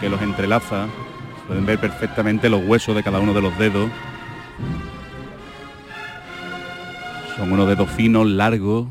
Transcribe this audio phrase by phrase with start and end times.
[0.00, 0.86] que los entrelaza.
[1.46, 3.90] Pueden ver perfectamente los huesos de cada uno de los dedos.
[7.36, 8.88] Son unos dedos finos, largos,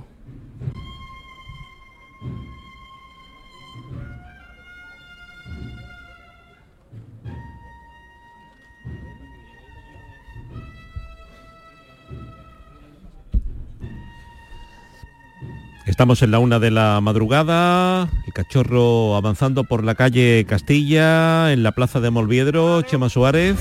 [15.95, 21.63] Estamos en la una de la madrugada, el cachorro avanzando por la calle Castilla, en
[21.63, 23.55] la plaza de Molviedro, Chema Suárez.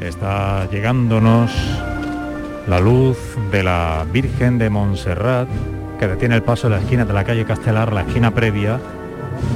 [0.00, 1.50] Está llegándonos
[2.66, 3.18] la luz
[3.52, 5.50] de la Virgen de Montserrat,
[5.98, 8.80] que detiene el paso de la esquina de la calle Castelar, la esquina previa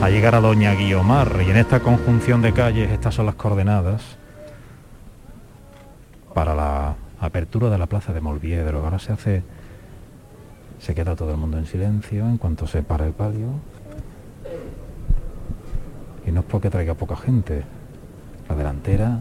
[0.03, 1.41] a llegar a Doña Guiomar.
[1.47, 4.03] Y en esta conjunción de calles, estas son las coordenadas
[6.35, 8.85] para la apertura de la plaza de Molviedro.
[8.85, 9.43] Ahora se hace
[10.81, 13.49] se queda todo el mundo en silencio en cuanto se para el palio.
[16.27, 17.65] Y no es porque traiga poca gente.
[18.49, 19.21] La delantera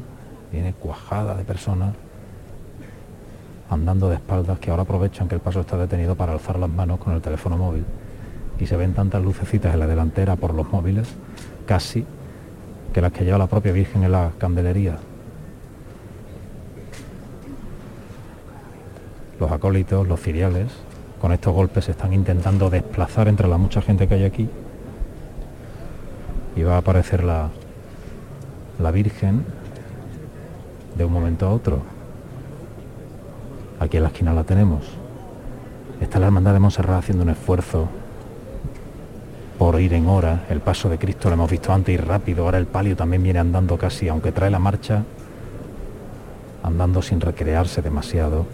[0.51, 1.95] viene cuajada de personas
[3.69, 6.99] andando de espaldas que ahora aprovechan que el paso está detenido para alzar las manos
[6.99, 7.85] con el teléfono móvil.
[8.59, 11.07] Y se ven tantas lucecitas en la delantera por los móviles,
[11.65, 12.05] casi,
[12.93, 14.97] que las que lleva la propia Virgen en la candelería.
[19.39, 20.71] Los acólitos, los ciriales,
[21.19, 24.49] con estos golpes se están intentando desplazar entre la mucha gente que hay aquí
[26.55, 27.49] y va a aparecer la,
[28.79, 29.45] la Virgen
[30.97, 31.81] de un momento a otro.
[33.79, 34.85] Aquí en la esquina la tenemos.
[36.01, 37.87] Está la Hermandad de Montserrat haciendo un esfuerzo
[39.57, 40.45] por ir en hora.
[40.49, 42.45] El paso de Cristo lo hemos visto antes y rápido.
[42.45, 45.03] Ahora el palio también viene andando casi, aunque trae la marcha,
[46.63, 48.45] andando sin recrearse demasiado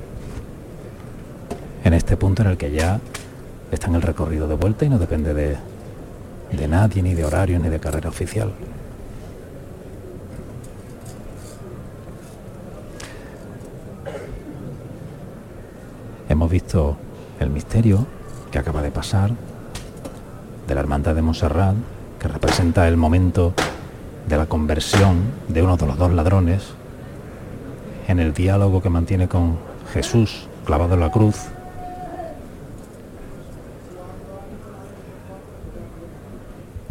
[1.86, 3.00] en este punto en el que ya
[3.72, 5.56] está en el recorrido de vuelta y no depende de,
[6.52, 8.52] de nadie, ni de horario, ni de carrera oficial.
[16.28, 16.98] Hemos visto
[17.40, 18.08] el misterio
[18.52, 19.30] que acaba de pasar
[20.68, 21.76] de la Hermandad de Montserrat,
[22.20, 23.54] que representa el momento
[24.28, 26.64] de la conversión de uno de los dos ladrones
[28.08, 29.60] en el diálogo que mantiene con
[29.94, 31.36] Jesús clavado en la cruz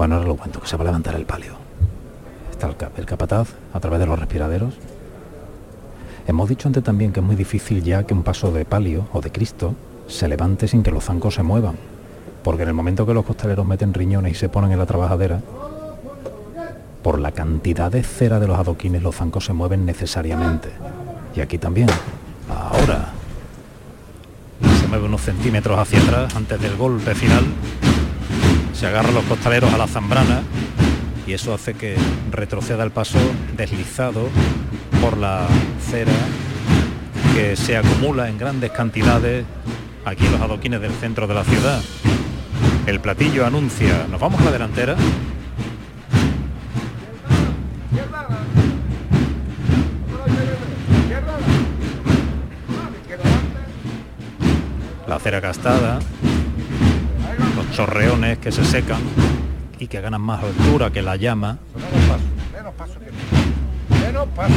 [0.04, 1.54] Bueno, ahora lo cuento, que se va a levantar el palio.
[2.50, 4.74] Está el, el capataz a través de los respiraderos.
[6.26, 9.22] Hemos dicho antes también que es muy difícil ya que un paso de palio o
[9.22, 9.74] de Cristo
[10.06, 11.76] se levante sin que los zancos se muevan.
[12.42, 15.40] Porque en el momento que los costaleros meten riñones y se ponen en la trabajadera,
[17.02, 20.68] por la cantidad de cera de los adoquines los zancos se mueven necesariamente.
[21.34, 21.88] Y aquí también.
[22.50, 23.06] Ahora.
[24.82, 27.44] Se mueve unos centímetros hacia atrás antes del golpe final
[28.84, 30.42] se agarran los costaleros a la zambrana
[31.26, 31.96] y eso hace que
[32.30, 33.18] retroceda el paso
[33.56, 34.28] deslizado
[35.00, 35.46] por la
[35.90, 36.12] cera
[37.34, 39.46] que se acumula en grandes cantidades
[40.04, 41.82] aquí en los adoquines del centro de la ciudad.
[42.86, 44.96] El platillo anuncia, nos vamos a la delantera.
[55.08, 56.00] La cera gastada,
[57.74, 59.00] chorreones que se secan
[59.80, 61.58] y que ganan más altura que la llama.
[62.52, 63.00] Menos paso,
[63.90, 64.54] menos paso.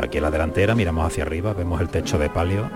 [0.00, 2.70] Aquí en la delantera miramos hacia arriba, vemos el techo de palio.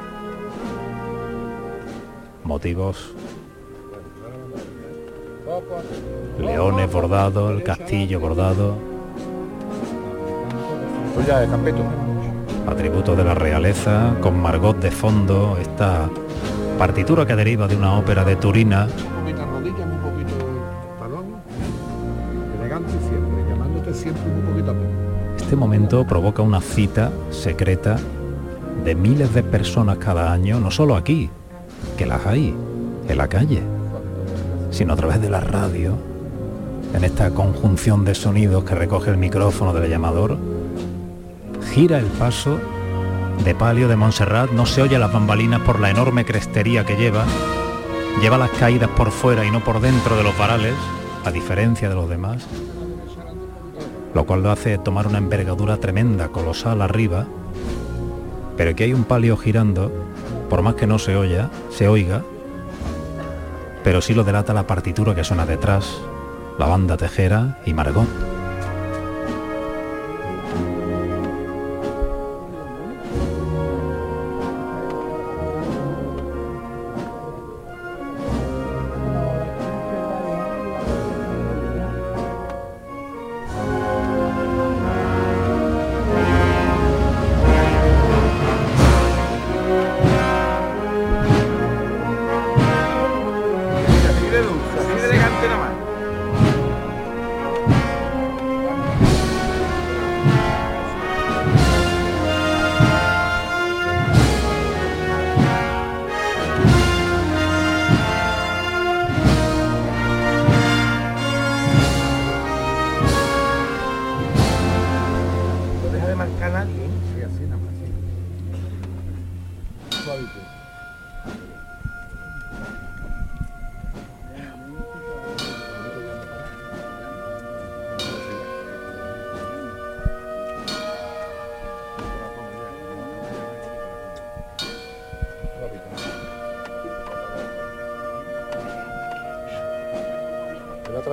[2.44, 3.14] Motivos.
[6.38, 8.91] Leones bordados, el castillo bordado.
[11.14, 11.82] Pues ya de Campeto.
[12.66, 16.08] Atributo de la realeza, con Margot de fondo, esta
[16.78, 18.86] partitura que deriva de una ópera de Turina.
[25.36, 27.98] Este momento provoca una cita secreta
[28.84, 31.28] de miles de personas cada año, no solo aquí,
[31.98, 32.54] que las hay,
[33.08, 33.62] en la calle,
[34.70, 35.98] sino a través de la radio,
[36.94, 40.38] en esta conjunción de sonidos que recoge el micrófono del llamador
[41.72, 42.60] gira el paso
[43.44, 47.24] de palio de Montserrat, no se oye las bambalinas por la enorme crestería que lleva,
[48.20, 50.74] lleva las caídas por fuera y no por dentro de los varales,
[51.24, 52.46] a diferencia de los demás,
[54.12, 57.26] lo cual lo hace tomar una envergadura tremenda, colosal arriba,
[58.58, 59.90] pero que hay un palio girando,
[60.50, 62.22] por más que no se oya, se oiga,
[63.82, 66.02] pero sí lo delata la partitura que suena detrás,
[66.58, 68.31] la banda tejera y Margot.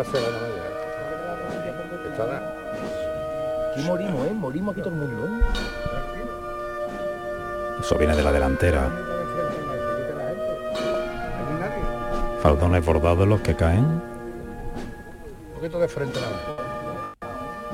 [0.03, 0.47] Trasera nada
[2.27, 2.41] más.
[3.71, 4.33] Aquí morimos, ¿eh?
[4.33, 5.41] Morimos aquí todo el mundo, ¿eh?
[7.79, 8.89] Eso viene de la delantera.
[12.41, 13.83] Faldones bordados los que caen.
[13.83, 14.01] Un
[15.55, 16.39] poquito de frente nada.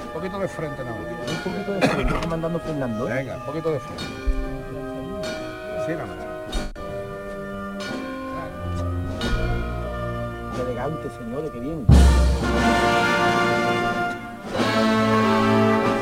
[0.08, 0.98] Un poquito de frente nada.
[0.98, 3.14] Un poquito de frente, comandando Fernando, ¿eh?
[3.14, 4.04] Venga, un poquito de frente.
[5.80, 6.25] Así nada
[11.06, 11.86] elegante, señores, qué bien.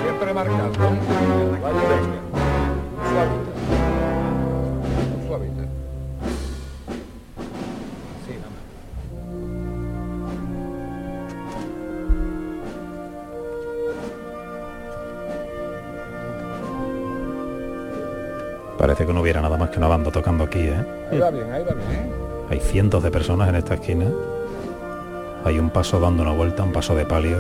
[0.04, 0.68] Siempre marcado.
[0.68, 0.72] ¿eh?
[1.62, 2.20] Venga.
[3.12, 3.52] Suavita.
[5.28, 5.64] Suavita.
[8.26, 8.64] Sí, nada más.
[18.78, 20.86] Parece que no hubiera nada más que una banda tocando aquí, ¿eh?
[21.12, 21.92] Ahí va bien, ahí va bien.
[21.92, 22.12] ¿eh?
[22.50, 24.06] Hay cientos de personas en esta esquina.
[25.46, 27.38] Hay un paso dando una vuelta, un paso de palio.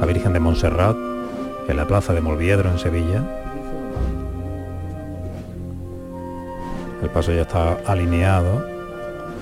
[0.00, 0.96] La Virgen de Montserrat,
[1.68, 3.22] en la plaza de Molviedro, en Sevilla.
[7.00, 8.66] El paso ya está alineado.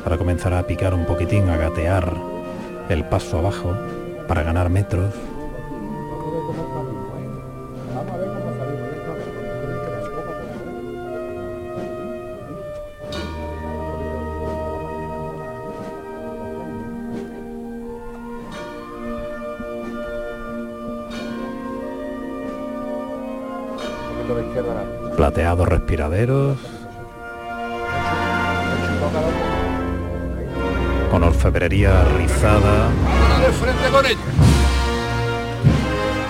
[0.04, 2.12] Ahora comenzará a picar un poquitín, a gatear
[2.90, 3.74] el paso abajo
[4.26, 5.14] para ganar metros.
[24.28, 25.16] Poquito de izquierda nada.
[25.16, 26.58] Plateados respiraderos,
[31.10, 32.90] con orfebrería rizada.
[33.22, 34.18] Ahora de frente con ella.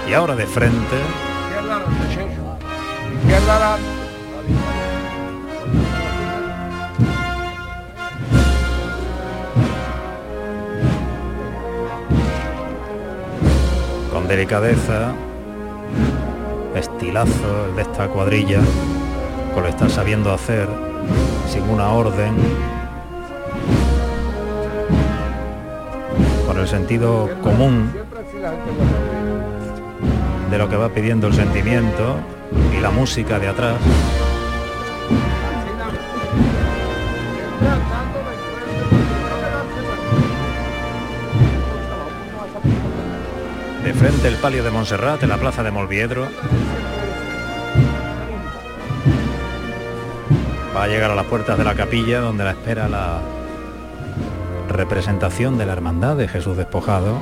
[0.08, 0.96] Y ahora de frente,
[1.48, 1.84] Izquierda.
[3.22, 3.78] Izquierda
[14.12, 15.14] con delicadeza,
[16.74, 18.60] estilazo de esta cuadrilla,
[19.54, 20.68] con lo está sabiendo hacer,
[21.48, 22.34] sin una orden,
[26.46, 27.92] con el sentido común
[30.50, 32.16] de lo que va pidiendo el sentimiento
[32.76, 33.76] y la música de atrás.
[43.98, 46.28] Frente el palio de Montserrat en la plaza de Molviedro.
[50.76, 53.20] Va a llegar a las puertas de la capilla donde la espera la
[54.68, 57.16] representación de la hermandad de Jesús despojado,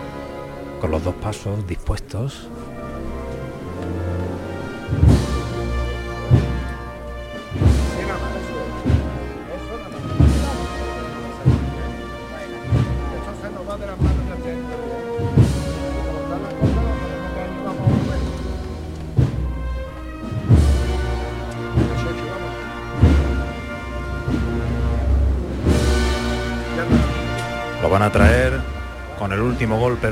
[0.78, 2.48] con los dos pasos dispuestos.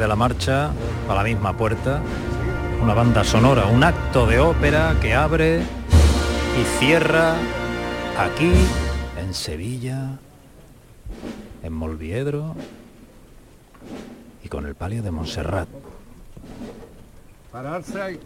[0.04, 0.70] De la marcha
[1.08, 2.02] a la misma puerta.
[2.82, 7.34] Una banda sonora, un acto de ópera que abre y cierra
[8.18, 8.52] aquí
[9.18, 10.18] en Sevilla,
[11.62, 12.54] en Molviedro
[14.44, 15.68] y con el palio de Montserrat.
[17.50, 18.20] Pararse ahí.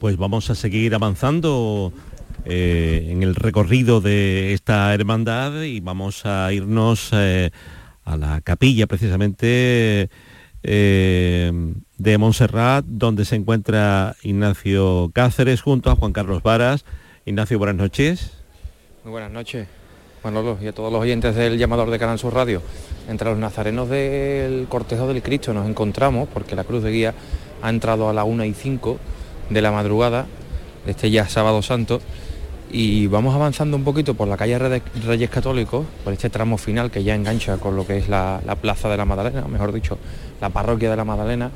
[0.00, 1.92] Pues vamos a seguir avanzando
[2.44, 7.50] eh, en el recorrido de esta hermandad y vamos a irnos eh,
[8.04, 10.10] a la capilla precisamente
[10.64, 11.52] eh,
[11.98, 16.84] de Montserrat, donde se encuentra Ignacio Cáceres junto a Juan Carlos Varas.
[17.26, 18.32] Ignacio, buenas noches.
[19.04, 19.68] Muy buenas noches,
[20.24, 22.60] Manolo, y a todos los oyentes del llamador de Canal Sur Radio.
[23.08, 27.14] Entre los nazarenos del cortejo del Cristo nos encontramos, porque la cruz de guía
[27.62, 28.98] ha entrado a la 1 y 5
[29.50, 30.26] de la madrugada,
[30.84, 32.00] de este ya sábado santo,
[32.72, 37.04] y vamos avanzando un poquito por la calle Reyes Católicos, por este tramo final que
[37.04, 39.98] ya engancha con lo que es la, la plaza de la Magdalena, mejor dicho,
[40.40, 41.50] la parroquia de la Magdalena,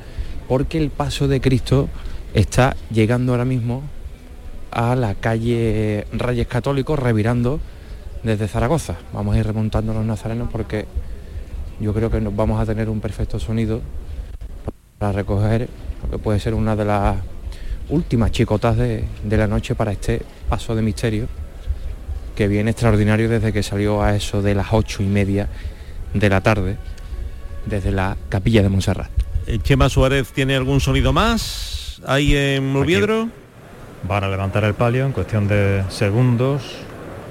[0.47, 1.89] porque el paso de Cristo
[2.35, 3.81] está llegando ahora mismo
[4.69, 7.59] a la calle Reyes Católicos, revirando
[8.21, 8.95] desde Zaragoza.
[9.11, 10.85] Vamos a ir remontando los nazarenos porque
[11.79, 13.81] yo creo que nos vamos a tener un perfecto sonido
[14.99, 15.67] para recoger
[16.03, 17.15] lo que puede ser una de las
[17.89, 21.27] últimas chicotas de, de la noche para este paso de misterio
[22.35, 25.49] que viene extraordinario desde que salió a eso de las ocho y media
[26.13, 26.77] de la tarde
[27.65, 29.09] desde la capilla de Montserrat.
[29.47, 33.29] Eh, Chema Suárez tiene algún sonido más ahí en Mulviedro.
[34.07, 36.61] Van a levantar el palio en cuestión de segundos,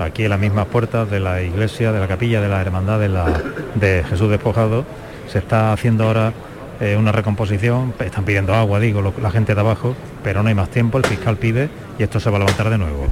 [0.00, 3.08] aquí en las mismas puertas de la iglesia, de la capilla de la Hermandad de,
[3.08, 3.42] la,
[3.76, 4.84] de Jesús Despojado.
[5.28, 6.32] Se está haciendo ahora
[6.80, 10.71] eh, una recomposición, están pidiendo agua, digo, la gente de abajo, pero no hay más
[10.71, 13.06] tiempo, el fiscal pide y esto se va a levantar de nuevo.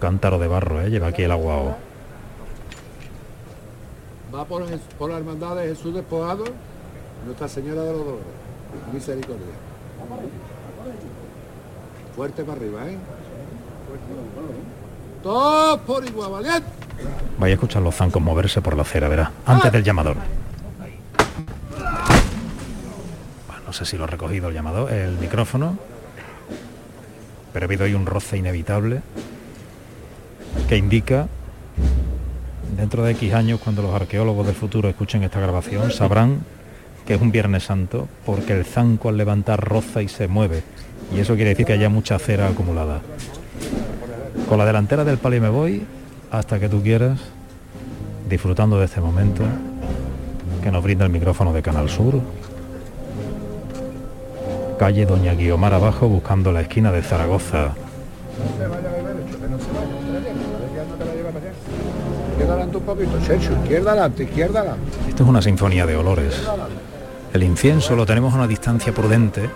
[0.00, 0.90] Cántaro de barro, ¿eh?
[0.90, 1.76] lleva aquí el agua.
[4.34, 4.64] Va por,
[4.98, 6.44] por la hermandad de Jesús despojado,
[7.24, 8.26] Nuestra Señora de los Dolores.
[8.92, 9.54] Misericordia.
[12.16, 12.96] Fuerte para arriba, ¿eh?
[15.22, 16.66] Todos por igual, valiente.
[17.38, 20.16] Vaya a escuchar los zancos moverse por la acera, verá, antes del llamador.
[23.46, 25.76] Bueno, no sé si lo ha recogido el llamador, el micrófono,
[27.52, 29.02] pero ha habido ahí un roce inevitable
[30.70, 31.28] que indica,
[32.78, 36.40] dentro de X años, cuando los arqueólogos del futuro escuchen esta grabación, sabrán
[37.06, 40.62] que es un Viernes Santo, porque el zanco al levantar roza y se mueve,
[41.14, 43.00] y eso quiere decir que haya mucha cera acumulada.
[44.48, 45.86] Con la delantera del palio me voy
[46.30, 47.20] hasta que tú quieras,
[48.28, 49.44] disfrutando de este momento
[50.62, 52.20] que nos brinda el micrófono de Canal Sur.
[54.78, 57.74] Calle Doña Guiomar abajo buscando la esquina de Zaragoza.
[62.36, 64.90] Adelante un poquito, Sergio, izquierda adelante, izquierda adelante.
[65.08, 66.42] Esto es una sinfonía de olores.
[67.36, 69.50] El incienso lo tenemos a una distancia prudente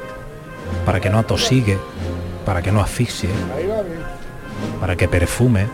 [0.85, 1.79] para que no atosigue,
[2.45, 3.31] para que no asfixie,
[4.79, 5.67] para que perfume.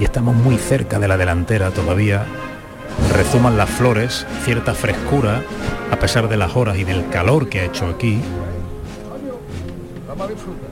[0.00, 2.24] Y estamos muy cerca de la delantera todavía.
[3.14, 5.44] Rezuman las flores, cierta frescura,
[5.92, 8.20] a pesar de las horas y del calor que ha hecho aquí.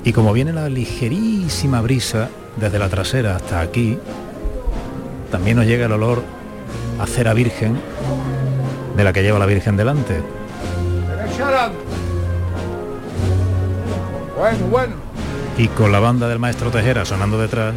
[0.02, 4.00] Y como viene la ligerísima brisa desde la trasera hasta aquí,
[5.30, 6.25] también nos llega el olor
[6.98, 7.78] a cera virgen
[8.96, 10.22] de la que lleva la Virgen delante.
[14.36, 14.94] Bueno, bueno.
[15.58, 17.74] Y con la banda del maestro Tejera sonando detrás,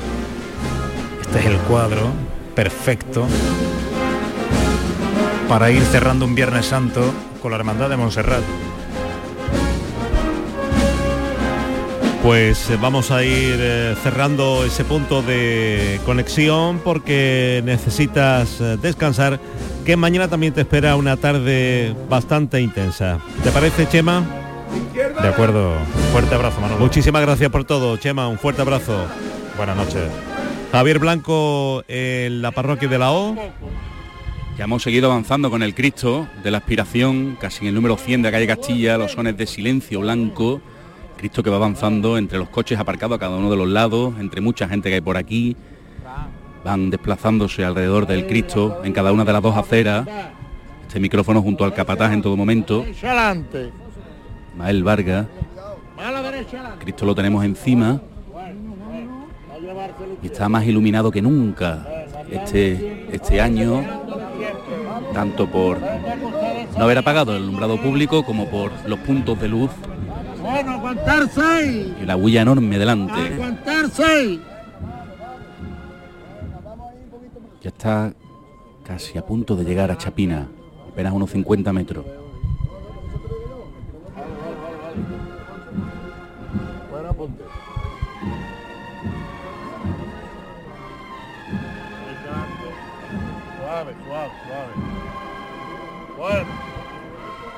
[1.22, 2.12] este es el cuadro
[2.56, 3.28] perfecto
[5.48, 7.02] para ir cerrando un Viernes Santo
[7.42, 8.44] con la Hermandad de Montserrat.
[12.22, 19.40] Pues eh, vamos a ir eh, cerrando ese punto de conexión porque necesitas eh, descansar,
[19.90, 23.18] que mañana también te espera una tarde bastante intensa.
[23.44, 24.24] ¿Te parece, Chema?
[25.20, 25.74] De acuerdo,
[26.12, 26.80] fuerte abrazo Manolo.
[26.80, 29.08] Muchísimas gracias por todo, Chema, un fuerte abrazo.
[29.58, 30.04] Buenas noches.
[30.72, 33.36] Javier Blanco en la parroquia de la O.
[34.60, 38.22] Ya hemos seguido avanzando con el Cristo de la aspiración, casi en el número 100
[38.22, 40.62] de la calle Castilla, los sones de silencio blanco.
[41.18, 44.40] Cristo que va avanzando entre los coches aparcados a cada uno de los lados, entre
[44.40, 45.58] mucha gente que hay por aquí.
[46.64, 50.08] Van desplazándose alrededor del Cristo en cada una de las dos aceras.
[50.88, 52.86] Este micrófono junto al capataz en todo momento.
[54.58, 55.28] Mael Vargas.
[56.80, 58.02] Cristo lo tenemos encima
[60.22, 61.86] y está más iluminado que nunca
[62.32, 63.84] este, este año,
[65.14, 69.72] tanto por no haber apagado el alumbrado público como por los puntos de luz
[72.02, 73.20] y la huella enorme delante.
[77.70, 78.14] Ya está
[78.84, 80.48] casi a punto de llegar a Chapina,
[80.92, 82.04] apenas unos 50 metros.
[93.60, 94.74] Suave, suave, suave.
[96.18, 96.50] Bueno,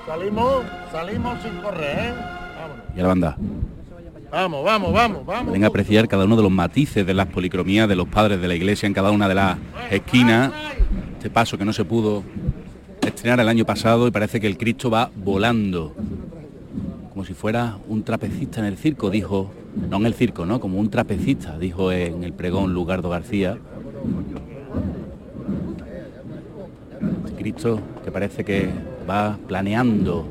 [0.05, 2.13] salimos, salimos sin correr, ¿eh?
[2.59, 2.85] Vámonos.
[2.97, 3.37] Y a la banda.
[4.31, 5.47] Vamos, vamos, vamos, vamos.
[5.47, 8.55] Pueden apreciar cada uno de los matices de las policromías de los padres de la
[8.55, 9.57] iglesia en cada una de las
[9.89, 10.53] esquinas.
[11.17, 12.23] Este paso que no se pudo
[13.05, 15.93] estrenar el año pasado y parece que el Cristo va volando.
[17.09, 19.51] Como si fuera un trapecista en el circo, dijo,
[19.89, 20.61] no en el circo, ¿no?
[20.61, 23.57] Como un trapecista, dijo en el pregón Lugardo García.
[27.25, 28.69] Este Cristo que parece que
[29.09, 30.25] va planeando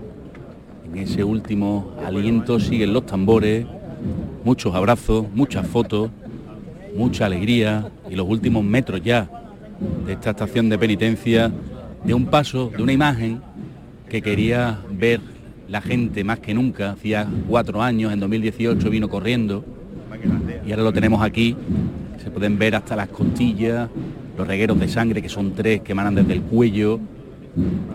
[0.87, 3.67] en ese último aliento, siguen los tambores,
[4.45, 6.11] muchos abrazos, muchas fotos,
[6.97, 9.29] mucha alegría y los últimos metros ya
[10.07, 11.51] de esta estación de penitencia,
[12.05, 13.41] de un paso, de una imagen
[14.09, 15.21] que quería ver
[15.69, 19.65] la gente más que nunca, hacía cuatro años, en 2018 vino corriendo.
[20.67, 21.57] Y ahora lo tenemos aquí,
[22.23, 23.89] se pueden ver hasta las costillas,
[24.37, 26.99] los regueros de sangre que son tres que emanan desde el cuello,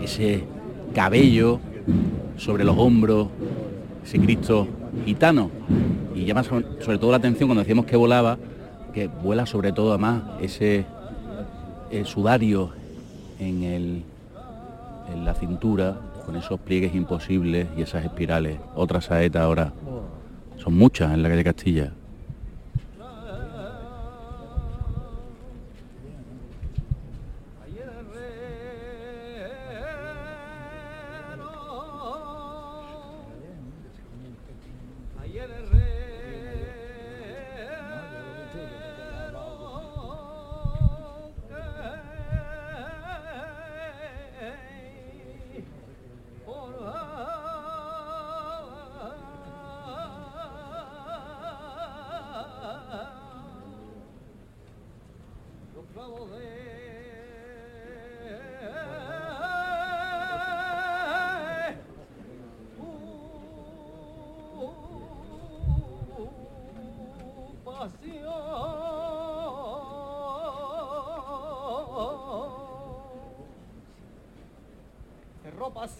[0.01, 0.43] ese
[0.93, 1.59] cabello
[2.37, 3.27] sobre los hombros,
[4.05, 4.67] ese Cristo
[5.03, 5.49] gitano.
[6.15, 8.37] Y llama so- sobre todo la atención cuando decíamos que volaba,
[8.93, 10.85] que vuela sobre todo además ese
[11.91, 12.71] el sudario
[13.39, 14.03] en, el,
[15.13, 18.57] en la cintura, con esos pliegues imposibles y esas espirales.
[18.75, 19.71] Otra saeta ahora.
[20.57, 21.91] Son muchas en la calle Castilla.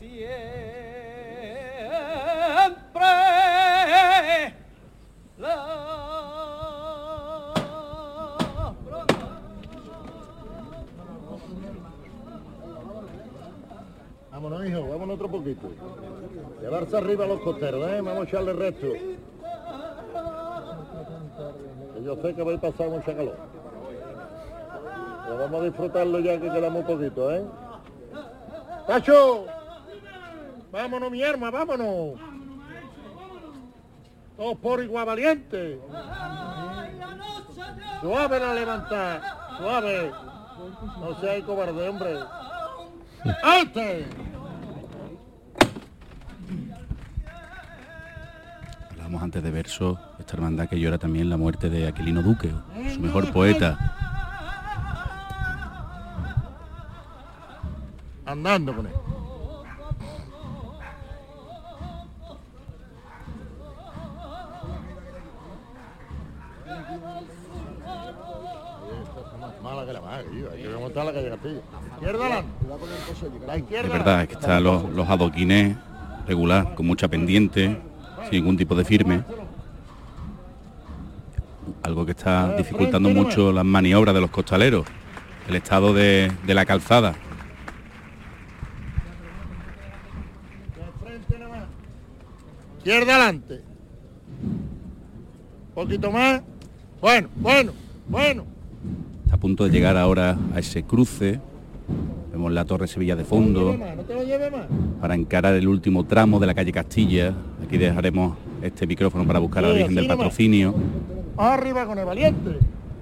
[0.06, 0.26] Siempre
[5.38, 5.86] la
[14.32, 15.70] Vámonos, hijo, vámonos otro poquito.
[16.62, 18.02] Llevarse arriba los costeros, ¿eh?
[18.02, 18.88] Vamos a echarle resto.
[21.94, 23.38] Que yo sé que vais a pasar mucha calor.
[25.24, 27.46] Pero vamos a disfrutarlo ya que queda muy poquito, ¿eh?
[28.88, 29.55] ¡Tacho!
[30.76, 32.20] Vámonos, mi arma, vámonos.
[34.36, 35.80] Todos por igual valiente.
[38.02, 39.22] Suave la levantar,
[39.58, 40.12] suave.
[41.00, 42.20] No seas cobarde, hombre.
[43.42, 44.06] ¡Alte!
[48.92, 52.52] Hablábamos antes de verso, esta hermandad que llora también la muerte de Aquilino Duque,
[52.94, 53.78] su mejor poeta.
[58.26, 59.05] Andando con él.
[69.86, 70.52] Que la madre, tío.
[70.52, 71.62] Hay que remontar la calle Castilla.
[71.96, 72.52] Izquierda adelante.
[73.48, 75.78] La izquierda Es verdad, es que están los, los adoquines
[76.28, 77.80] regular, con mucha pendiente,
[78.24, 79.24] sin ningún tipo de firme.
[81.84, 84.86] Algo que está dificultando mucho las maniobras de los costaleros,
[85.48, 87.16] el estado de, de la calzada.
[92.78, 93.62] Izquierda adelante.
[95.74, 96.42] Poquito más.
[97.02, 97.74] Bueno, bueno,
[98.08, 98.55] bueno.
[99.46, 101.40] Punto de llegar ahora a ese cruce.
[102.32, 103.78] Vemos la Torre Sevilla de fondo.
[105.00, 107.32] para encarar el último tramo de la calle Castilla.
[107.64, 110.08] Aquí dejaremos este micrófono para buscar a la Virgen del.
[110.08, 110.74] Patrocinio
[111.38, 112.58] arriba con el valiente.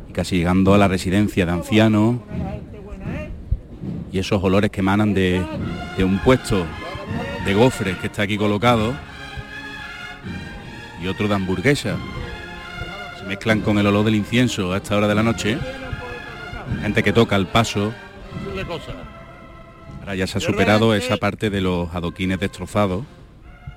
[0.10, 3.30] y casi llegando a la residencia de ancianos ¿eh?
[4.12, 5.42] y esos olores que emanan de,
[5.98, 6.66] de un puesto
[7.46, 8.92] de gofres que está aquí colocado
[11.02, 11.96] y otro de hamburguesa.
[13.18, 15.58] Se mezclan con el olor del incienso a esta hora de la noche.
[16.82, 17.94] Gente que toca el paso.
[20.00, 23.06] Ahora ya se ha superado esa parte de los adoquines destrozados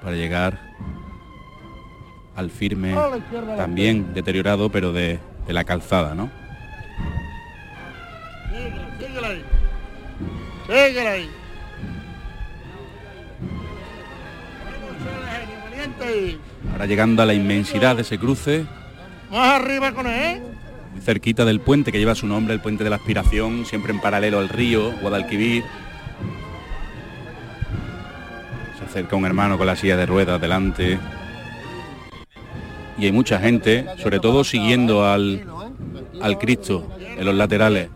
[0.03, 0.59] para llegar
[2.35, 2.95] al firme
[3.57, 6.31] también deteriorado pero de, de la calzada, ¿no?
[16.73, 18.67] Ahora llegando a la inmensidad de ese cruce,
[19.31, 20.56] Más arriba con él.
[21.03, 24.39] Cerquita del puente que lleva su nombre, el puente de la aspiración, siempre en paralelo
[24.39, 25.65] al río, Guadalquivir.
[28.79, 30.99] Se acerca un hermano con la silla de ruedas delante.
[32.99, 35.47] Y hay mucha gente, sobre todo siguiendo al,
[36.21, 37.91] al Cristo en los laterales.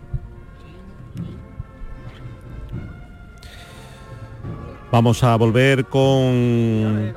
[4.93, 7.15] Vamos a volver con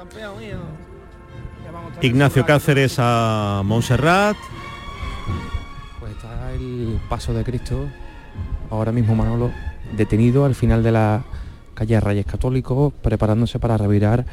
[2.02, 4.38] Ignacio Cáceres a Montserrat.
[6.54, 7.88] El paso de Cristo,
[8.70, 9.50] ahora mismo Manolo,
[9.98, 11.24] detenido al final de la
[11.74, 14.24] calle Reyes Católicos, preparándose para revirar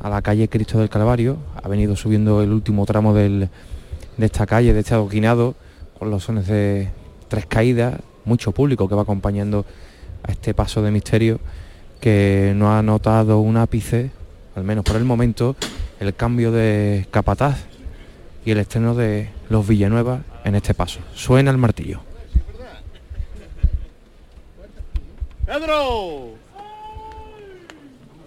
[0.00, 1.36] a la calle Cristo del Calvario.
[1.62, 3.50] Ha venido subiendo el último tramo de
[4.18, 5.54] esta calle, de este adoquinado,
[5.98, 6.88] con los sones de
[7.28, 9.66] tres caídas, mucho público que va acompañando
[10.22, 11.40] a este paso de misterio,
[12.00, 14.10] que no ha notado un ápice,
[14.56, 15.56] al menos por el momento,
[16.00, 17.66] el cambio de capataz
[18.46, 21.00] y el estreno de los Villanueva en este paso.
[21.14, 22.00] Suena el martillo.
[25.46, 26.34] ¡Pedro!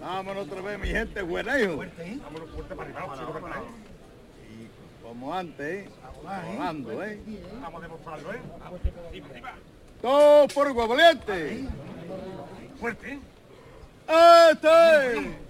[0.00, 1.76] Vámonos otra vez, mi gente buena, hijo.
[1.76, 3.62] Vámonos fuerte para arriba,
[4.50, 5.90] Y como antes, ¿eh?
[6.22, 7.20] Volando, ¿eh?
[7.62, 8.40] Vamos a demostrarlo, ¿eh?
[10.02, 11.64] Todo por igual, valiente.
[12.78, 13.18] Fuerte.
[14.06, 15.44] ¡Este!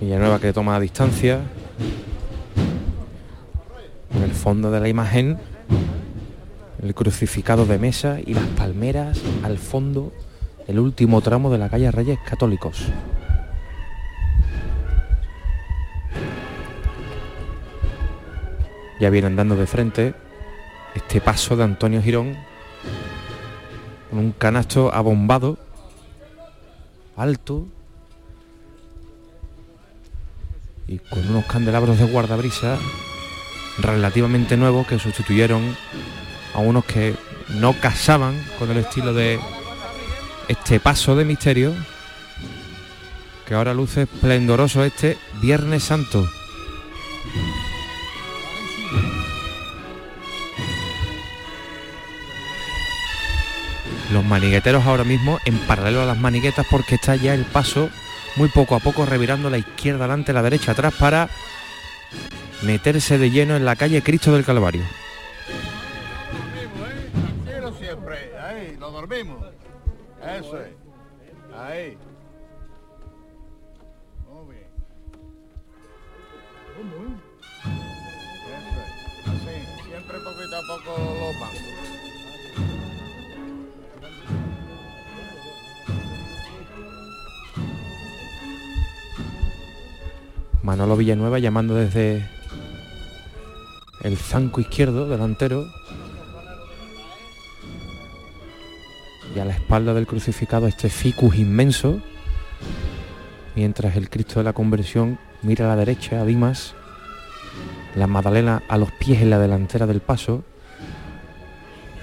[0.00, 1.40] Villanueva que toma distancia.
[4.14, 5.38] En el fondo de la imagen,
[6.82, 10.14] el crucificado de mesa y las palmeras al fondo,
[10.66, 12.86] el último tramo de la calle Reyes Católicos.
[18.98, 20.14] Ya viene andando de frente
[20.94, 22.34] este paso de Antonio Girón
[24.08, 25.58] con un canasto abombado,
[27.16, 27.66] alto,
[30.92, 32.78] y con unos candelabros de guardabrisa
[33.78, 35.74] relativamente nuevos que sustituyeron
[36.54, 37.14] a unos que
[37.48, 39.40] no casaban con el estilo de
[40.48, 41.72] este paso de misterio
[43.46, 46.28] que ahora luce esplendoroso este Viernes Santo.
[54.12, 57.88] Los manigueteros ahora mismo en paralelo a las maniguetas porque está ya el paso
[58.36, 61.28] muy poco a poco revirando la izquierda adelante, la derecha atrás para
[62.62, 64.82] meterse de lleno en la calle Cristo del Calvario.
[80.22, 82.11] Poquito a poco.
[90.62, 92.28] Manolo Villanueva llamando desde
[94.02, 95.66] el zanco izquierdo delantero.
[99.34, 102.00] Y a la espalda del crucificado este ficus inmenso.
[103.54, 106.74] Mientras el Cristo de la conversión mira a la derecha a Dimas
[107.94, 110.44] la Magdalena a los pies en la delantera del paso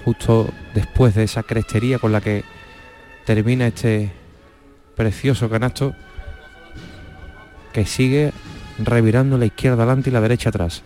[0.05, 2.43] justo después de esa crestería con la que
[3.25, 4.11] termina este
[4.95, 5.93] precioso canasto
[7.73, 8.31] que sigue
[8.85, 10.83] revirando la izquierda adelante y la derecha atrás.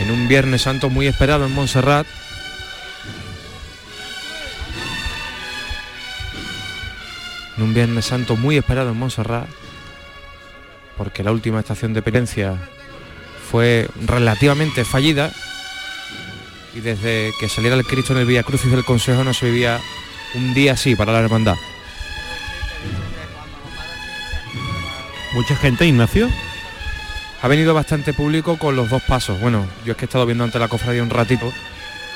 [0.00, 2.06] En un Viernes Santo muy esperado en Montserrat,
[7.58, 9.48] en un Viernes Santo muy esperado en Montserrat,
[10.96, 12.56] porque la última estación de penitencia
[13.50, 15.32] fue relativamente fallida
[16.74, 19.80] y desde que saliera el Cristo en el Vía Crucis del Consejo no se vivía
[20.34, 21.56] un día así para la hermandad.
[25.34, 26.28] Mucha gente, Ignacio.
[27.42, 29.40] Ha venido bastante público con los dos pasos.
[29.40, 31.52] Bueno, yo es que he estado viendo ante la cofradía un ratito.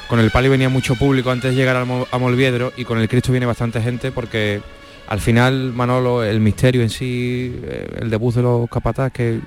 [0.09, 3.33] Con el palio venía mucho público antes de llegar a Molviedro y con el Cristo
[3.33, 4.61] viene bastante gente porque
[5.13, 9.41] al final Manolo, el misterio en sí, eh, el debut de los capataz que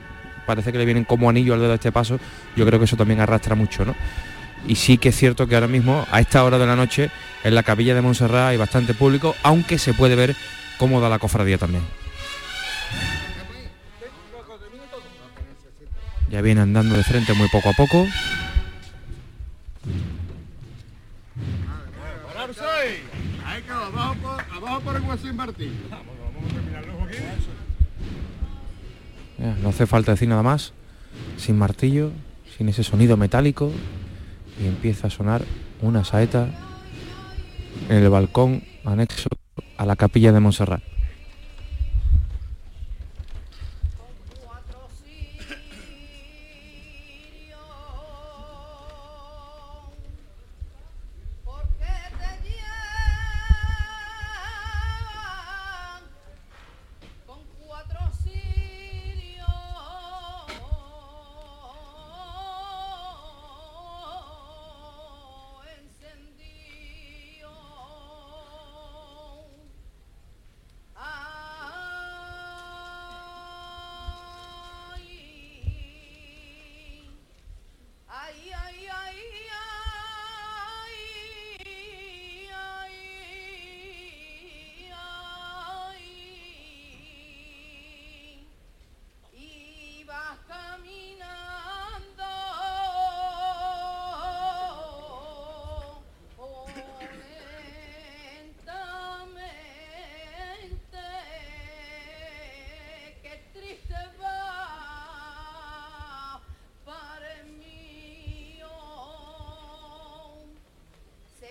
[0.45, 2.19] parece que le vienen como anillo al dedo a este paso,
[2.55, 3.95] yo creo que eso también arrastra mucho, ¿no?
[4.67, 7.09] Y sí que es cierto que ahora mismo, a esta hora de la noche,
[7.43, 10.35] en la capilla de Montserrat hay bastante público, aunque se puede ver
[10.77, 11.81] cómo da la cofradía también.
[16.29, 18.05] Ya viene andando de frente muy poco a poco.
[25.03, 25.71] Guasín Martín.
[29.61, 30.73] No hace falta decir nada más.
[31.37, 32.11] Sin martillo,
[32.57, 33.71] sin ese sonido metálico.
[34.61, 35.43] Y empieza a sonar
[35.81, 36.47] una saeta
[37.89, 39.29] en el balcón anexo
[39.77, 40.94] a la capilla de Montserrat.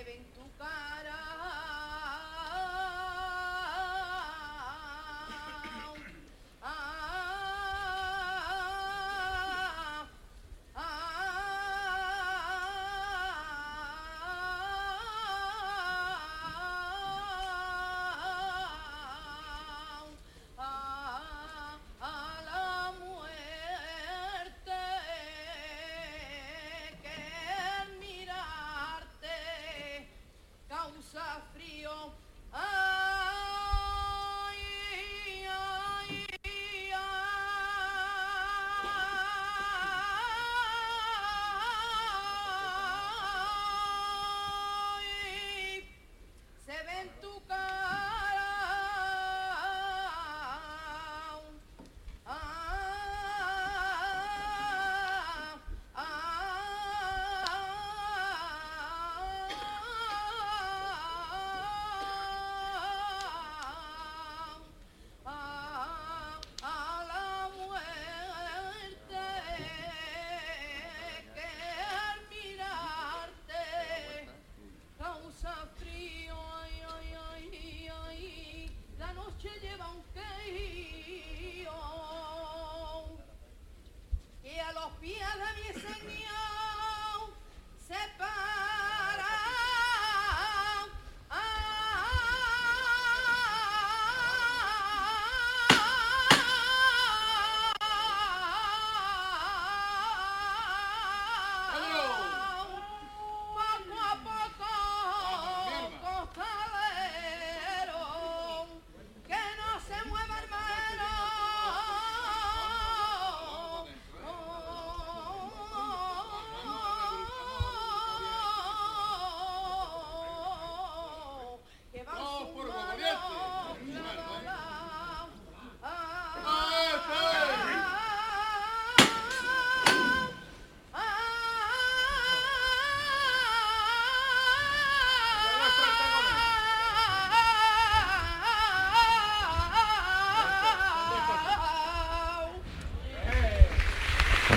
[0.07, 0.84] en tu cama.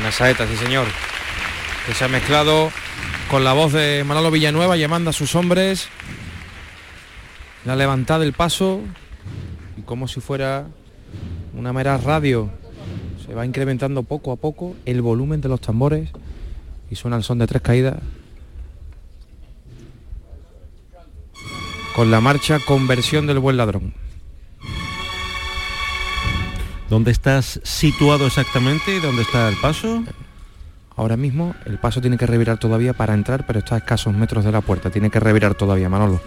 [0.08, 0.88] Con la saeta, sí señor.
[1.86, 2.72] Que se ha mezclado
[3.30, 5.89] con la voz de Manolo Villanueva llamando a sus hombres.
[7.65, 8.80] La levantada del paso
[9.76, 10.67] y como si fuera
[11.54, 12.50] una mera radio.
[13.26, 16.10] Se va incrementando poco a poco el volumen de los tambores
[16.89, 17.98] y suena el son de tres caídas.
[21.98, 23.93] Con la marcha Conversión del Buen Ladrón.
[26.89, 30.04] ¿Dónde estás situado exactamente y dónde está el paso?
[30.95, 34.45] Ahora mismo el paso tiene que revirar todavía para entrar, pero está a escasos metros
[34.45, 34.89] de la puerta.
[34.89, 36.21] Tiene que revirar todavía, Manolo.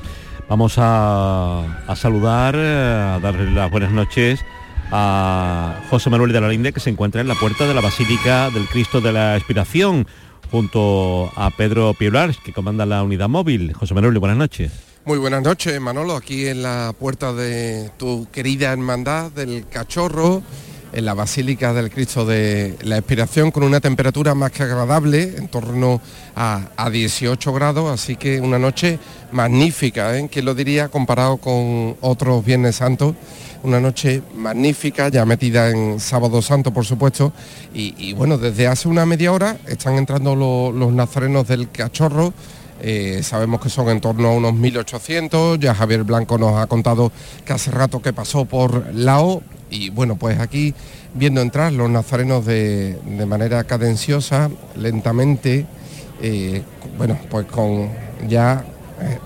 [0.49, 4.45] Vamos a, a saludar, eh, a darle las buenas noches
[4.93, 8.51] a José Manuel de la Linde, que se encuentra en la puerta de la Basílica
[8.51, 10.07] del Cristo de la Expiración,
[10.51, 13.73] junto a Pedro Piolars, que comanda la unidad móvil.
[13.73, 14.90] José Manuel, buenas noches.
[15.05, 20.43] Muy buenas noches, Manolo, aquí en la puerta de tu querida hermandad del Cachorro,
[20.93, 25.49] en la Basílica del Cristo de la Expiración, con una temperatura más que agradable, en
[25.49, 26.01] torno
[26.37, 28.99] a, a 18 grados, así que una noche
[29.33, 30.29] magnífica, ¿eh?
[30.31, 33.15] ¿Quién lo diría comparado con otros Viernes Santos?
[33.63, 37.33] Una noche magnífica, ya metida en Sábado Santo, por supuesto,
[37.73, 42.33] y, bueno, desde hace una media hora están entrando lo- los nazarenos del Cachorro,
[42.83, 47.13] eh, sabemos que son en torno a unos 1.800, ya Javier Blanco nos ha contado
[47.45, 50.75] que hace rato que pasó por Lao y bueno, pues aquí
[51.15, 55.67] viendo entrar los nazarenos de, de manera cadenciosa, lentamente,
[56.23, 56.63] eh,
[56.97, 57.91] bueno, pues con
[58.27, 58.65] ya
[59.01, 59.19] eh,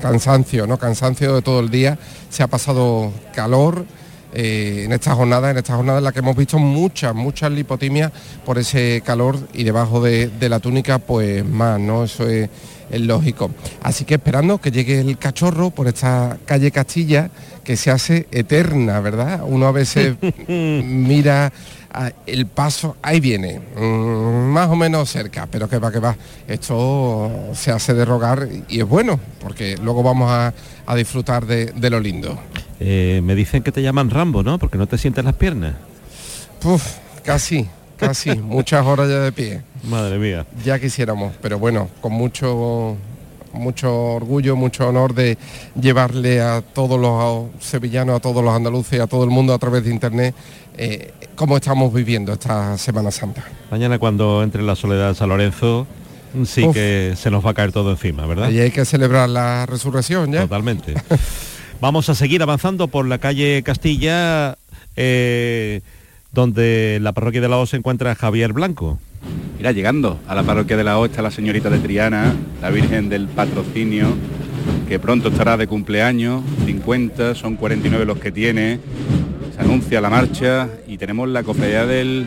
[0.00, 0.78] cansancio, ¿no?
[0.78, 3.86] Cansancio de todo el día, se ha pasado calor,
[4.34, 8.10] en esta jornada, en esta jornada en la que hemos visto muchas, muchas lipotimias
[8.46, 12.04] por ese calor y debajo de, de la túnica pues más, ¿no?
[12.04, 12.48] Eso es,
[12.92, 13.50] es lógico.
[13.82, 17.30] Así que esperando que llegue el cachorro por esta calle Castilla
[17.64, 19.40] que se hace eterna, ¿verdad?
[19.44, 20.16] Uno a veces
[20.48, 21.52] mira
[21.92, 26.16] ah, el paso, ahí viene, mm, más o menos cerca, pero que va, que va.
[26.46, 30.52] Esto se hace de rogar y es bueno, porque luego vamos a,
[30.86, 32.38] a disfrutar de, de lo lindo.
[32.78, 34.58] Eh, me dicen que te llaman Rambo, ¿no?
[34.58, 35.74] Porque no te sientes las piernas.
[36.60, 37.68] Puf, casi,
[38.06, 39.62] casi, muchas horas ya de pie.
[39.84, 40.46] Madre mía.
[40.64, 42.96] Ya quisiéramos, pero bueno, con mucho
[43.52, 45.36] mucho orgullo, mucho honor de
[45.78, 49.84] llevarle a todos los sevillanos, a todos los andaluces, a todo el mundo a través
[49.84, 50.34] de internet
[50.76, 53.44] eh, cómo estamos viviendo esta Semana Santa.
[53.70, 55.86] Mañana cuando entre en la soledad de San Lorenzo,
[56.44, 56.74] sí Uf.
[56.74, 58.46] que se nos va a caer todo encima, ¿verdad?
[58.46, 60.42] Ahí hay que celebrar la resurrección ya.
[60.42, 60.94] Totalmente.
[61.80, 64.56] Vamos a seguir avanzando por la calle Castilla,
[64.96, 65.80] eh,
[66.32, 68.98] donde la parroquia de la O se encuentra Javier Blanco.
[69.56, 73.08] Mira, llegando a la parroquia de la O está la señorita de Triana, la Virgen
[73.08, 74.08] del Patrocinio,
[74.88, 78.80] que pronto estará de cumpleaños, 50, son 49 los que tiene,
[79.54, 82.26] se anuncia la marcha y tenemos la cofradía del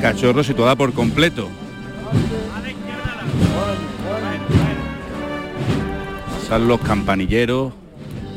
[0.00, 1.48] cachorro situada por completo.
[6.40, 7.72] Pasan los campanilleros,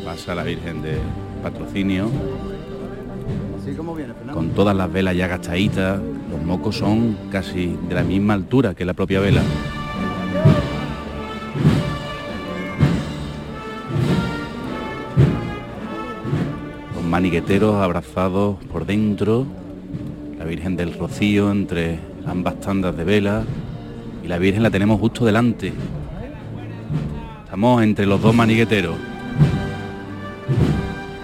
[0.04, 1.00] pasa la Virgen del
[1.44, 2.10] Patrocinio,
[4.34, 6.00] con todas las velas ya gastaditas,
[6.32, 9.42] los mocos son casi de la misma altura que la propia vela.
[16.96, 19.46] Los manigueteros abrazados por dentro,
[20.38, 23.44] la Virgen del Rocío entre ambas tandas de vela
[24.24, 25.74] y la Virgen la tenemos justo delante.
[27.44, 28.96] Estamos entre los dos manigueteros.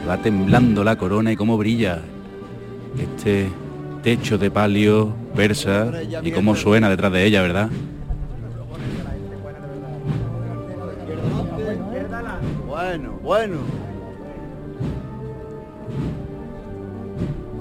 [0.08, 2.02] Va temblando la corona y cómo brilla
[3.00, 3.50] este
[4.04, 7.70] techo de palio persa y cómo suena detrás de ella, ¿verdad?
[12.68, 13.58] Bueno, bueno.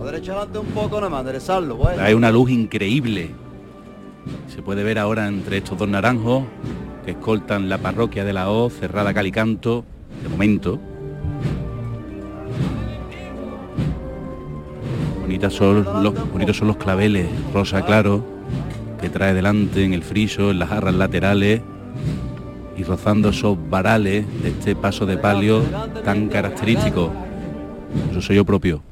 [0.01, 1.25] A derecha adelante un poco nada más,
[1.77, 2.03] bueno.
[2.03, 3.31] Hay una luz increíble.
[4.49, 6.45] Se puede ver ahora entre estos dos naranjos
[7.05, 9.85] que escoltan la parroquia de la O, cerrada cal y canto,
[10.23, 10.79] de momento.
[15.33, 15.87] Bonitas son
[16.31, 18.23] bonitos son los claveles rosa claro
[19.01, 21.63] que trae delante en el friso, en las jarras laterales
[22.77, 25.63] y rozando esos varales de este paso de palio
[26.05, 27.11] tan característico.
[28.11, 28.83] Eso soy yo propio.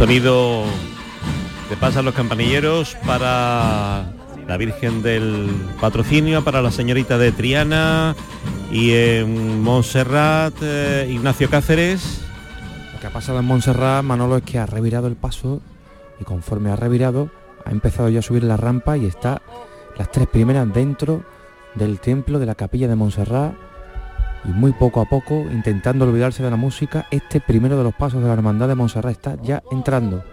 [0.00, 0.64] Sonido
[1.68, 4.10] de pasan los campanilleros para
[4.48, 8.16] la Virgen del Patrocinio, para la señorita de Triana
[8.72, 12.22] y en Montserrat, eh, Ignacio Cáceres.
[12.94, 15.60] Lo que ha pasado en Montserrat, Manolo, es que ha revirado el paso
[16.18, 17.28] y conforme ha revirado,
[17.66, 19.42] ha empezado ya a subir la rampa y está
[19.98, 21.24] las tres primeras dentro
[21.74, 23.52] del templo de la capilla de Montserrat
[24.44, 28.22] y muy poco a poco, intentando olvidarse de la música, este primero de los pasos
[28.22, 30.24] de la hermandad de Montserrat está ya entrando.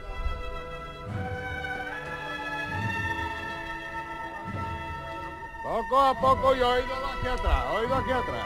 [5.63, 8.45] Poco a poco y oído aquí atrás, oído aquí atrás.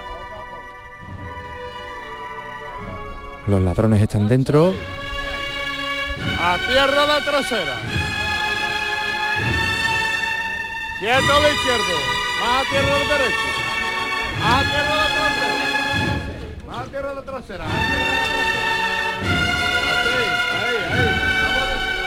[3.47, 4.74] Los ladrones están dentro,
[6.39, 7.75] A tierra la trasera.
[11.00, 11.98] Quieto al izquierdo.
[12.42, 13.60] Más a tierra al derecho.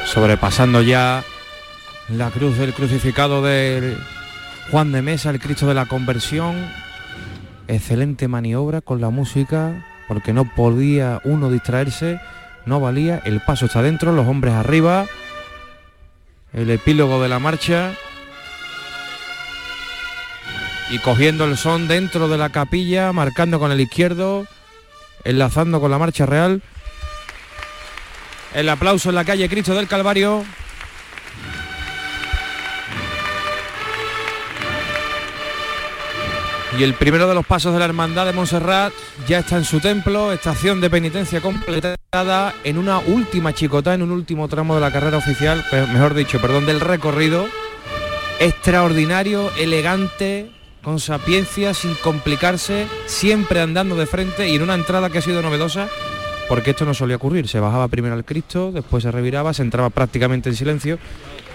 [0.07, 1.25] Sobrepasando ya
[2.09, 3.97] la cruz del crucificado de
[4.71, 6.55] Juan de Mesa, el Cristo de la Conversión.
[7.67, 12.21] Excelente maniobra con la música, porque no podía uno distraerse,
[12.67, 15.07] no valía, el paso está dentro, los hombres arriba,
[16.53, 17.95] el epílogo de la marcha.
[20.91, 24.47] Y cogiendo el son dentro de la capilla, marcando con el izquierdo,
[25.25, 26.63] enlazando con la marcha real.
[28.55, 30.45] El aplauso en la calle Cristo del Calvario.
[36.79, 38.93] Y el primero de los pasos de la Hermandad de Montserrat
[39.29, 44.11] ya está en su templo, estación de penitencia completada en una última chicota, en un
[44.11, 47.47] último tramo de la carrera oficial, mejor dicho, perdón, del recorrido.
[48.41, 50.51] Extraordinario, elegante,
[50.85, 55.43] con sapiencia, sin complicarse, siempre andando de frente y en una entrada que ha sido
[55.43, 55.89] novedosa,
[56.49, 57.49] porque esto no solía ocurrir.
[57.49, 60.99] Se bajaba primero al Cristo, después se reviraba, se entraba prácticamente en silencio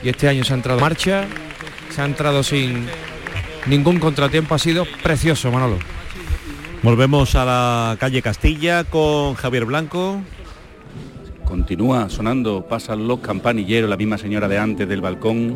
[0.04, 1.28] y este año se ha entrado en marcha,
[1.92, 2.88] se ha entrado sin
[3.68, 5.78] ningún contratiempo, ha sido precioso, Manolo.
[6.82, 10.22] Volvemos a la calle Castilla con Javier Blanco.
[11.46, 15.56] Continúa sonando, pasan los campanilleros, la misma señora de antes del balcón,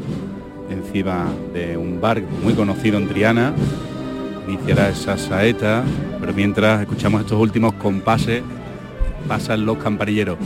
[0.94, 3.52] de un bar muy conocido en Triana.
[4.48, 5.84] Iniciará esa saeta,
[6.20, 8.44] pero mientras escuchamos estos últimos compases,
[9.28, 10.38] pasan los campanilleros.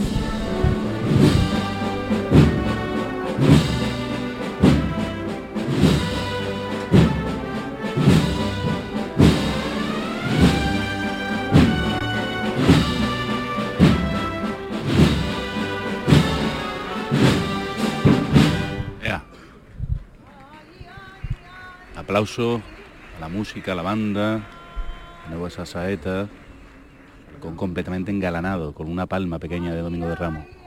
[22.38, 24.36] A la música, a la banda,
[25.24, 26.28] de nuevo esa saeta,
[27.40, 30.57] con completamente engalanado, con una palma pequeña de Domingo de Ramos.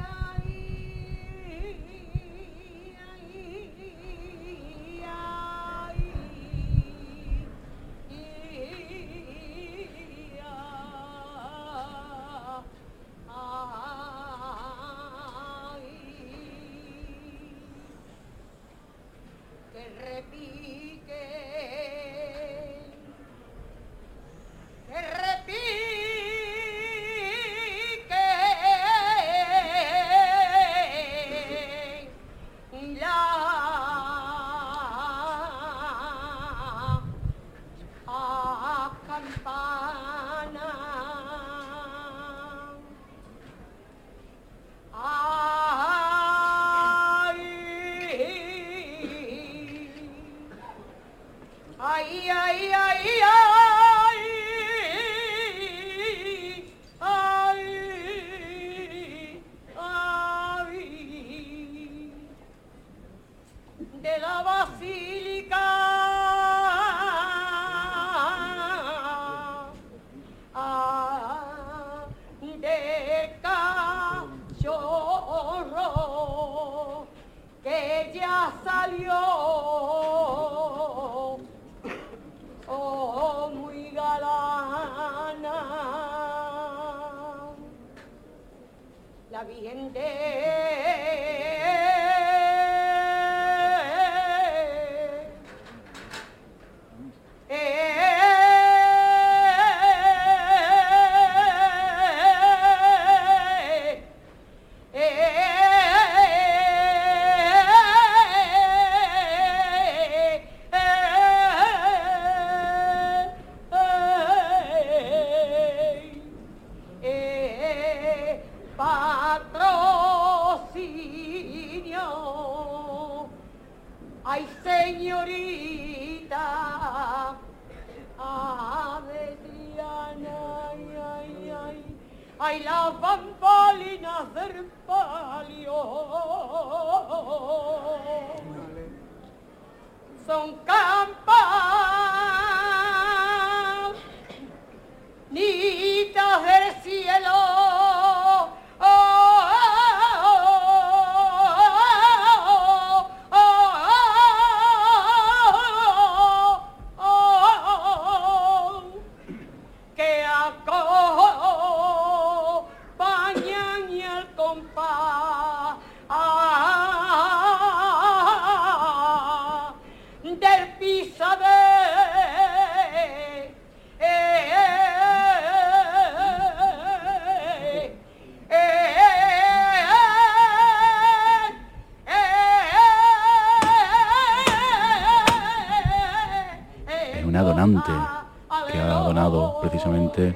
[189.62, 190.36] Precisamente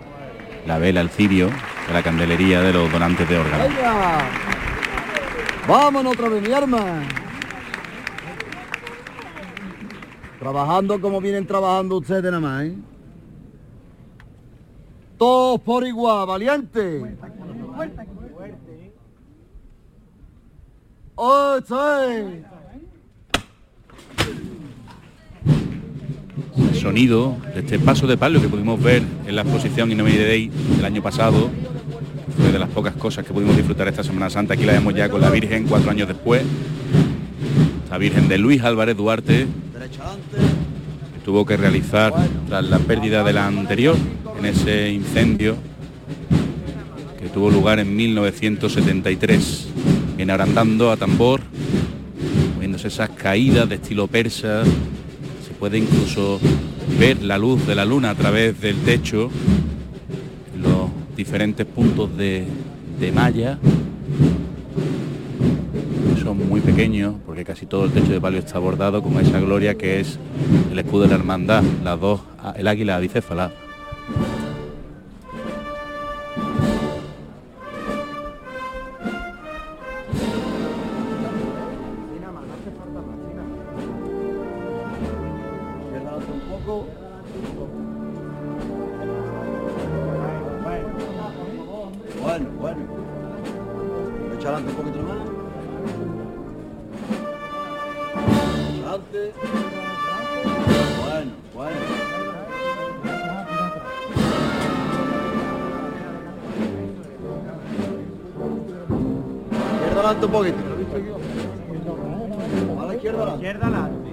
[0.66, 1.50] la vela, el cirio,
[1.88, 3.68] de la candelería de los donantes de órganos.
[5.68, 7.02] Vámonos otra vez, mi arma.
[10.40, 12.76] Trabajando como vienen trabajando ustedes nada más, ¿eh?
[15.18, 17.16] Todos por igual, valiente.
[21.16, 22.44] ¡Oh, sí!
[26.58, 30.52] El sonido de este paso de palio que pudimos ver en la exposición Innomine Day
[30.76, 31.50] del año pasado,
[32.38, 34.54] fue de las pocas cosas que pudimos disfrutar esta Semana Santa.
[34.54, 36.44] Aquí la vemos ya con la Virgen cuatro años después.
[37.90, 42.14] La Virgen de Luis Álvarez Duarte, que tuvo que realizar
[42.48, 43.96] tras la pérdida de la anterior
[44.38, 45.56] en ese incendio
[47.20, 49.70] que tuvo lugar en 1973.
[50.18, 51.42] Viene agrandando a tambor,
[52.54, 54.64] moviéndose esas caídas de estilo persa.
[55.48, 56.40] Se puede incluso
[57.00, 59.30] ver la luz de la luna a través del techo,
[60.58, 62.46] los diferentes puntos de,
[63.00, 63.60] de malla.
[66.24, 69.76] Son muy pequeños porque casi todo el techo de palio está bordado con esa gloria
[69.76, 70.18] que es
[70.72, 72.22] el escudo de la hermandad, las dos,
[72.56, 73.52] el águila bicéfala.
[110.06, 110.58] Adelante un poquito.
[112.80, 113.46] A la izquierda adelante.
[113.46, 114.12] Izquierda adelante.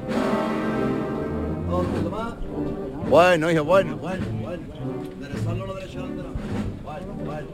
[3.08, 4.62] Bueno, hijo, bueno, bueno, bueno.
[5.12, 6.22] Enderezarlo a la derecha adelante.
[6.22, 6.28] no.
[6.84, 7.48] Bueno, bueno.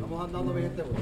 [0.00, 1.00] Vamos andando bien este bueno.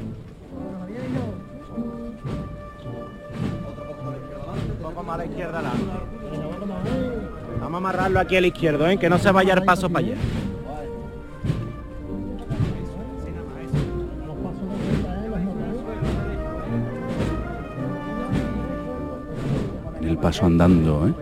[3.68, 4.82] Otra poquito a la izquierda adelante.
[4.82, 5.84] Más a la izquierda adelante.
[7.60, 8.98] Vamos a amarrarlo aquí al izquierdo, ¿eh?
[8.98, 10.16] que no se vaya el paso para allá.
[20.20, 21.14] Paso andando, ¿eh?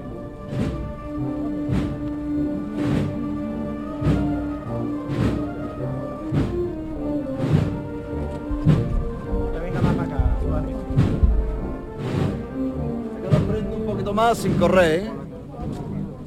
[14.15, 15.11] Más sin correr, ¿eh?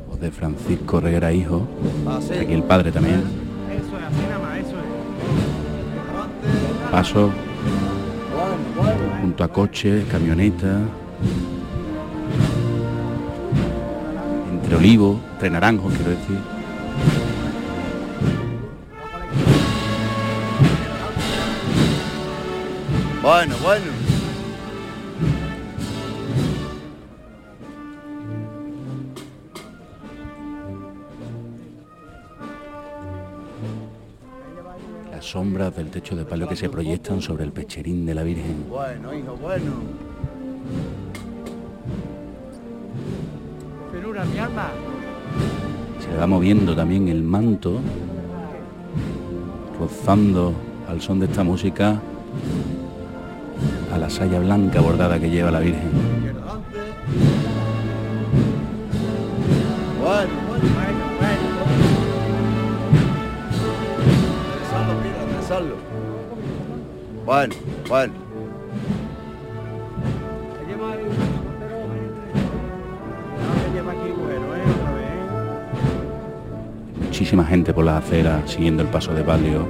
[0.07, 1.67] Voz de Francisco Reguera Hijo.
[2.07, 2.35] Así.
[2.35, 3.19] Aquí el padre también.
[3.19, 4.77] Eso es, así nada más, eso
[6.85, 6.89] es.
[6.89, 7.31] Paso
[9.21, 10.79] junto a coche, camioneta.
[14.71, 16.37] Entre olivos, entre naranjos, quiero decir.
[23.21, 23.85] Bueno, bueno.
[35.11, 38.69] Las sombras del techo de palio que se proyectan sobre el pecherín de la Virgen.
[38.69, 40.10] Bueno, hijo, bueno.
[45.99, 47.79] Se le va moviendo también el manto,
[49.79, 50.53] rozando
[50.89, 52.01] al son de esta música
[53.93, 55.89] a la saya blanca bordada que lleva la Virgen.
[67.25, 67.55] Bueno,
[67.87, 68.30] bueno.
[77.21, 79.67] Muchísima gente por las aceras siguiendo el paso de palio.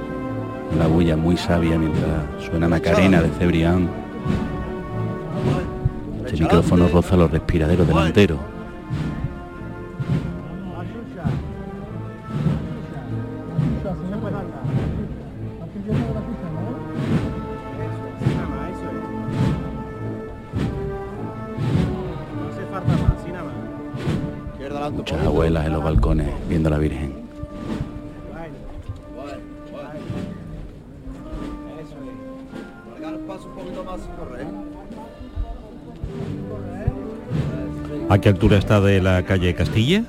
[0.74, 3.90] Una bulla muy sabia mientras suena Macarena de Cebrián.
[6.24, 8.38] Este micrófono roza los respiraderos delanteros.
[38.12, 40.04] ¿A qué altura está de la calle Castilla?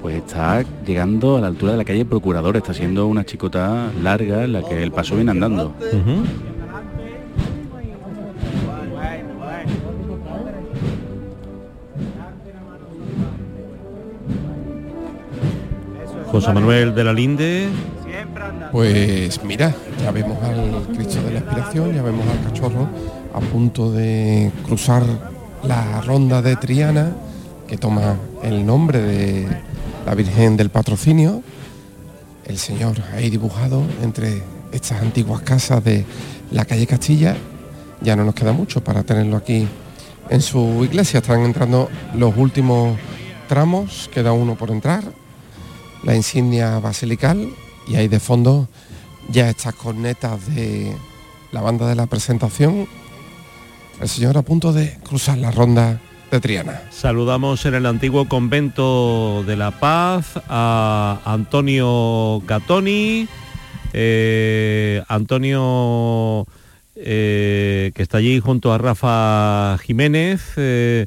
[0.00, 4.44] Pues está llegando a la altura de la calle Procurador, está siendo una chicota larga
[4.44, 5.74] en la que el paso viene andando.
[16.30, 17.66] José Manuel de la Linde.
[18.70, 22.88] Pues mira, ya vemos al Cristo de la Expiración, ya vemos al cachorro
[23.34, 25.02] a punto de cruzar
[25.64, 27.12] la ronda de Triana,
[27.68, 29.46] que toma el nombre de
[30.04, 31.42] la Virgen del Patrocinio.
[32.44, 34.42] El Señor ahí dibujado entre
[34.72, 36.04] estas antiguas casas de
[36.50, 37.36] la calle Castilla.
[38.00, 39.68] Ya no nos queda mucho para tenerlo aquí
[40.28, 41.18] en su iglesia.
[41.18, 42.98] Están entrando los últimos
[43.48, 45.04] tramos, queda uno por entrar.
[46.02, 47.48] La insignia basilical
[47.86, 48.68] y ahí de fondo
[49.28, 50.96] ya estas cornetas de
[51.52, 52.88] la banda de la presentación.
[54.00, 56.82] El señor a punto de cruzar la ronda de Triana.
[56.90, 63.28] Saludamos en el antiguo convento de la Paz a Antonio Gatoni,
[63.92, 66.46] eh, Antonio
[66.96, 70.42] eh, que está allí junto a Rafa Jiménez.
[70.56, 71.06] eh,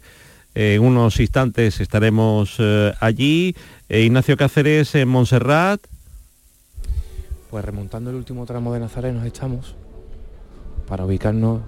[0.53, 3.55] en unos instantes estaremos eh, allí.
[3.89, 5.81] Eh, Ignacio Cáceres en Montserrat.
[7.49, 9.75] Pues remontando el último tramo de Nazarenos estamos
[10.87, 11.61] para ubicarnos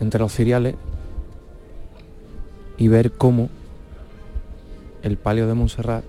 [0.00, 0.74] entre los ciriales
[2.76, 3.48] y ver cómo
[5.02, 6.04] el palio de Montserrat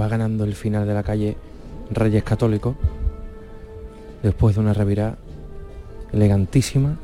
[0.00, 1.36] va ganando el final de la calle
[1.90, 2.76] Reyes Católicos
[4.22, 5.16] después de una revirada
[6.12, 6.96] elegantísima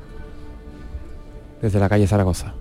[1.60, 2.54] desde la calle Zaragoza.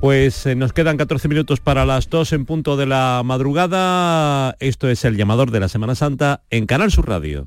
[0.00, 4.54] Pues eh, nos quedan 14 minutos para las 2 en punto de la madrugada.
[4.60, 7.46] Esto es el llamador de la Semana Santa en Canal Sur Radio.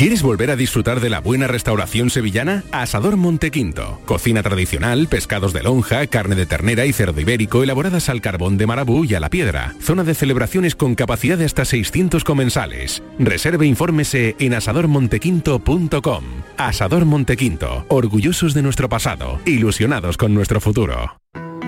[0.00, 2.64] ¿Quieres volver a disfrutar de la buena restauración sevillana?
[2.72, 4.00] Asador Montequinto.
[4.06, 8.66] Cocina tradicional, pescados de lonja, carne de ternera y cerdo ibérico elaboradas al carbón de
[8.66, 9.74] marabú y a la piedra.
[9.82, 13.02] Zona de celebraciones con capacidad de hasta 600 comensales.
[13.18, 16.24] Reserve e infórmese en asadormontequinto.com.
[16.56, 17.84] Asador Montequinto.
[17.88, 19.38] Orgullosos de nuestro pasado.
[19.44, 21.18] Ilusionados con nuestro futuro.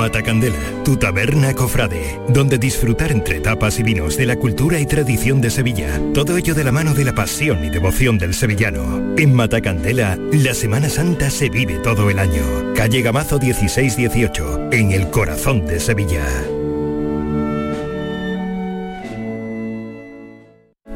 [0.00, 5.42] Matacandela, tu taberna cofrade, donde disfrutar entre tapas y vinos de la cultura y tradición
[5.42, 9.14] de Sevilla, todo ello de la mano de la pasión y devoción del sevillano.
[9.18, 12.72] En Matacandela, la Semana Santa se vive todo el año.
[12.74, 16.24] Calle Gamazo 1618, en el corazón de Sevilla.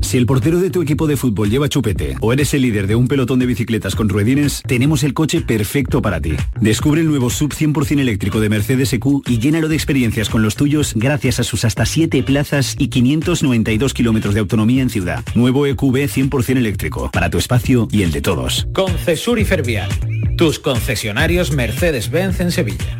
[0.00, 2.96] Si el portero de tu equipo de fútbol lleva chupete o eres el líder de
[2.96, 6.34] un pelotón de bicicletas con ruedines, tenemos el coche perfecto para ti.
[6.60, 10.56] Descubre el nuevo sub 100% eléctrico de Mercedes EQ y llénalo de experiencias con los
[10.56, 15.24] tuyos gracias a sus hasta 7 plazas y 592 kilómetros de autonomía en ciudad.
[15.34, 18.66] Nuevo EQB 100% eléctrico para tu espacio y el de todos.
[18.72, 19.90] Concesur y Fervial,
[20.36, 22.99] tus concesionarios Mercedes-Benz en Sevilla.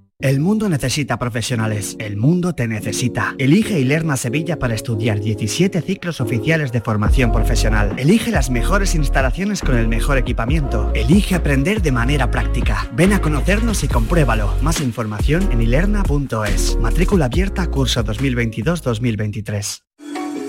[0.21, 1.95] El mundo necesita profesionales.
[1.97, 3.33] El mundo te necesita.
[3.39, 7.95] Elige Ilerna Sevilla para estudiar 17 ciclos oficiales de formación profesional.
[7.97, 10.91] Elige las mejores instalaciones con el mejor equipamiento.
[10.93, 12.87] Elige aprender de manera práctica.
[12.93, 14.53] Ven a conocernos y compruébalo.
[14.61, 16.77] Más información en ilerna.es.
[16.79, 19.81] Matrícula abierta curso 2022-2023.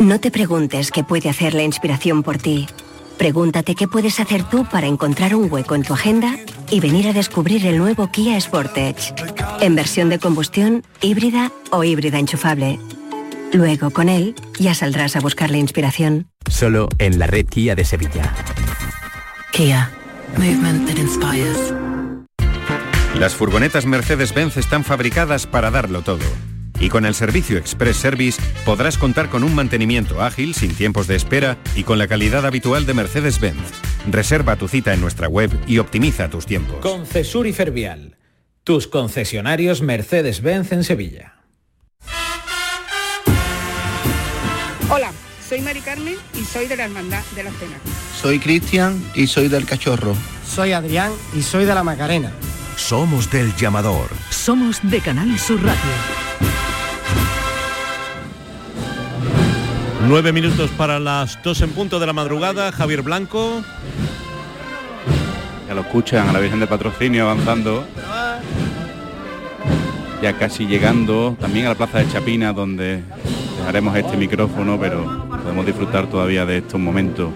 [0.00, 2.66] No te preguntes qué puede hacer la inspiración por ti.
[3.16, 6.36] Pregúntate qué puedes hacer tú para encontrar un hueco en tu agenda
[6.72, 9.14] y venir a descubrir el nuevo Kia Sportage,
[9.60, 12.80] en versión de combustión, híbrida o híbrida enchufable.
[13.52, 16.28] Luego, con él, ya saldrás a buscar la inspiración.
[16.50, 18.34] Solo en la red Kia de Sevilla.
[19.52, 19.90] Kia.
[20.38, 21.74] Movement that inspires.
[23.18, 26.24] Las furgonetas Mercedes-Benz están fabricadas para darlo todo.
[26.82, 31.14] Y con el servicio Express Service podrás contar con un mantenimiento ágil, sin tiempos de
[31.14, 33.70] espera y con la calidad habitual de Mercedes-Benz.
[34.10, 36.80] Reserva tu cita en nuestra web y optimiza tus tiempos.
[36.80, 38.18] Concesur y Fervial,
[38.64, 41.36] tus concesionarios Mercedes-Benz en Sevilla.
[44.90, 45.12] Hola,
[45.48, 47.76] soy Mari Carmen y soy de la Hermandad de la Cena.
[48.20, 50.16] Soy Cristian y soy del Cachorro.
[50.44, 52.32] Soy Adrián y soy de la Macarena.
[52.76, 54.08] Somos del llamador.
[54.30, 56.21] Somos de Canal Sur Radio.
[60.08, 62.72] Nueve minutos para las dos en punto de la madrugada.
[62.72, 63.62] Javier Blanco.
[65.68, 67.86] Ya lo escuchan a la Virgen del Patrocinio avanzando.
[70.20, 73.02] Ya casi llegando también a la Plaza de Chapina, donde
[73.58, 77.30] dejaremos este micrófono, pero podemos disfrutar todavía de estos momentos.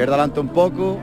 [0.00, 0.98] Izquierda adelante un poco.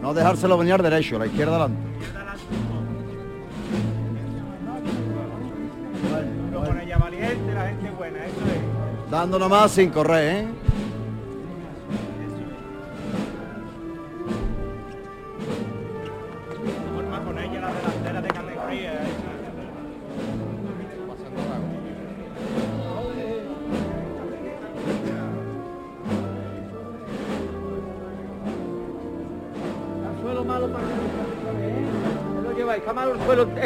[0.00, 1.82] No dejárselo venir derecho, la izquierda adelante.
[9.10, 10.69] Dando nomás sin correr, ¿eh?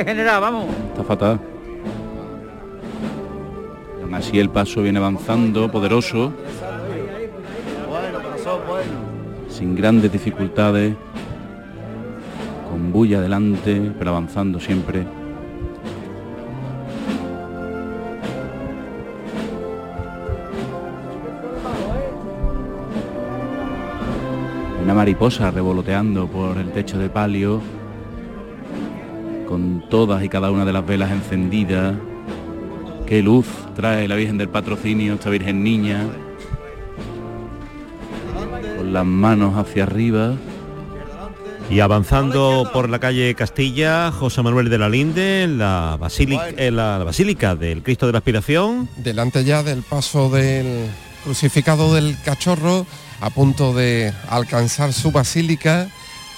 [0.05, 0.67] General, vamos.
[0.91, 1.41] Está fatal.
[4.03, 6.33] Aún así el paso viene avanzando, poderoso.
[9.49, 10.95] Sin grandes dificultades.
[12.71, 15.07] Con bulla adelante, pero avanzando siempre.
[24.83, 27.62] Una mariposa revoloteando por el techo de palio
[29.47, 31.95] con todas y cada una de las velas encendidas.
[33.07, 36.07] Qué luz trae la Virgen del Patrocinio, esta Virgen Niña.
[38.77, 40.35] Con las manos hacia arriba.
[41.71, 46.77] Y avanzando por la calle Castilla, José Manuel de la Linde, en la, basílica, en
[46.77, 48.89] la Basílica del Cristo de la Aspiración.
[48.97, 50.89] Delante ya del paso del
[51.25, 52.87] crucificado del cachorro,
[53.21, 55.89] a punto de alcanzar su basílica,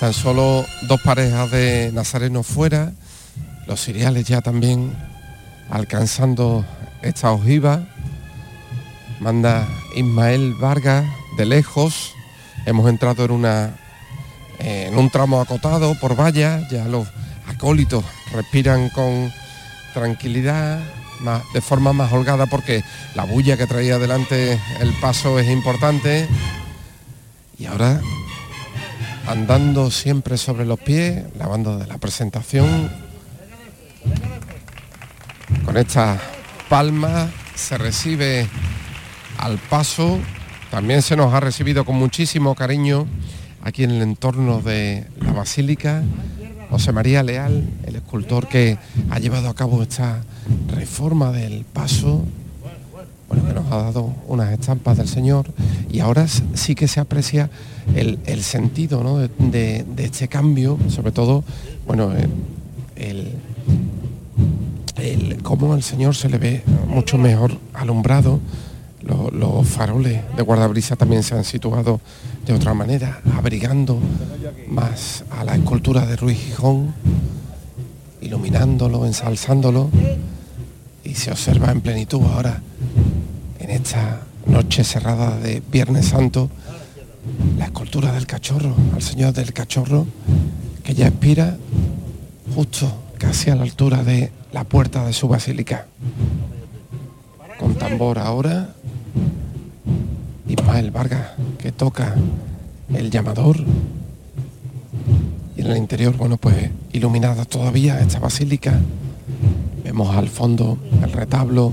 [0.00, 2.92] tan solo dos parejas de nazarenos fuera,
[3.66, 4.94] los cereales ya también
[5.70, 6.64] alcanzando
[7.02, 7.86] esta ojiva.
[9.20, 11.04] Manda Ismael Vargas
[11.36, 12.12] de lejos.
[12.66, 13.76] Hemos entrado en una
[14.58, 17.06] en un tramo acotado por vallas, ya los
[17.46, 19.32] acólitos respiran con
[19.94, 20.80] tranquilidad,
[21.20, 22.82] más, de forma más holgada porque
[23.14, 26.28] la bulla que traía adelante el paso es importante.
[27.58, 28.00] Y ahora
[29.26, 32.90] andando siempre sobre los pies, la banda de la presentación
[35.64, 36.18] con esta
[36.68, 38.46] palma se recibe
[39.38, 40.18] al paso.
[40.70, 43.06] También se nos ha recibido con muchísimo cariño
[43.62, 46.02] aquí en el entorno de la Basílica.
[46.70, 48.78] José María Leal, el escultor que
[49.10, 50.22] ha llevado a cabo esta
[50.68, 52.24] reforma del paso,
[53.28, 55.46] bueno, que nos ha dado unas estampas del Señor
[55.90, 57.50] y ahora sí que se aprecia
[57.94, 61.44] el, sentido de, este cambio, sobre todo,
[61.86, 62.12] bueno,
[62.96, 63.32] el,
[64.96, 68.40] el, cómo al Señor se le ve mucho mejor alumbrado.
[69.02, 72.00] Los, faroles de guardabrisa también se han situado
[72.44, 74.00] de otra manera, abrigando
[74.68, 76.92] más a la escultura de Ruiz Gijón,
[78.20, 79.90] iluminándolo, ensalzándolo,
[81.04, 82.60] y se observa en plenitud ahora,
[83.66, 86.48] en esta noche cerrada de Viernes Santo,
[87.58, 90.06] la escultura del cachorro, al Señor del cachorro,
[90.84, 91.56] que ya expira
[92.54, 95.86] justo casi a la altura de la puerta de su basílica.
[97.58, 98.72] Con tambor ahora,
[100.46, 102.14] Ismael Vargas, que toca
[102.94, 103.64] el llamador.
[105.56, 108.78] Y en el interior, bueno, pues iluminada todavía esta basílica.
[109.82, 111.72] Vemos al fondo el retablo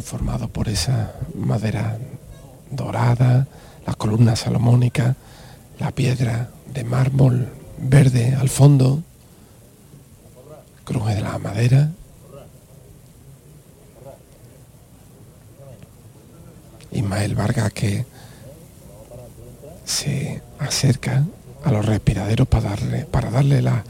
[0.00, 1.98] conformado por esa madera
[2.70, 3.46] dorada,
[3.86, 5.14] las columnas salomónicas,
[5.78, 9.02] la piedra de mármol verde al fondo
[10.84, 11.90] cruje de la madera.
[16.92, 18.06] Ismael Vargas que
[19.84, 21.26] se acerca
[21.62, 23.84] a los respiraderos para darle, para darle las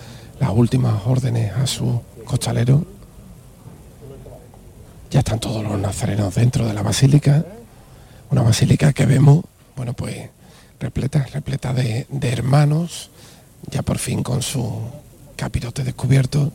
[0.53, 3.00] últimas órdenes a su costalero.
[5.11, 7.45] Ya están todos los nazarenos dentro de la basílica.
[8.31, 9.45] Una basílica que vemos,
[9.77, 10.31] bueno, pues
[10.79, 13.11] repleta, repleta de, de hermanos,
[13.71, 14.83] ya por fin con su
[15.37, 16.53] capirote descubierto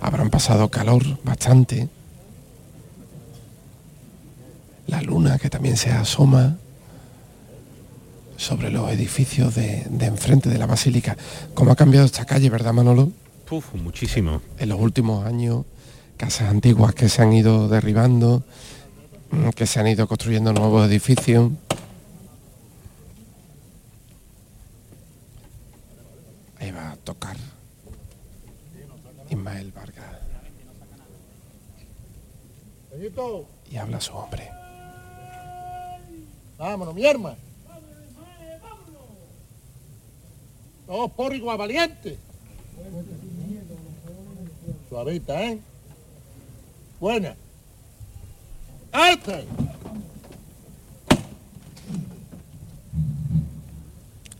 [0.00, 1.88] habrán pasado calor bastante.
[4.86, 6.56] La luna que también se asoma
[8.36, 11.16] sobre los edificios de, enfrente de la basílica.
[11.54, 13.10] ¿Cómo ha cambiado esta calle, verdad Manolo?
[13.50, 14.42] Uf, muchísimo.
[14.58, 15.64] En los últimos años,
[16.16, 18.42] casas antiguas que se han ido derribando,
[19.30, 21.52] mm, que se han ido construyendo nuevos edificios.
[26.58, 27.36] Ahí va a tocar
[29.30, 30.04] Ismael Vargas.
[33.70, 34.50] Y habla su hombre.
[36.56, 37.36] Vámonos, mi hermano.
[40.86, 42.16] Todos por igual valiente.
[44.88, 45.60] Suavita, ¿eh?
[47.00, 47.34] Buena.
[48.92, 49.46] ¡Arte!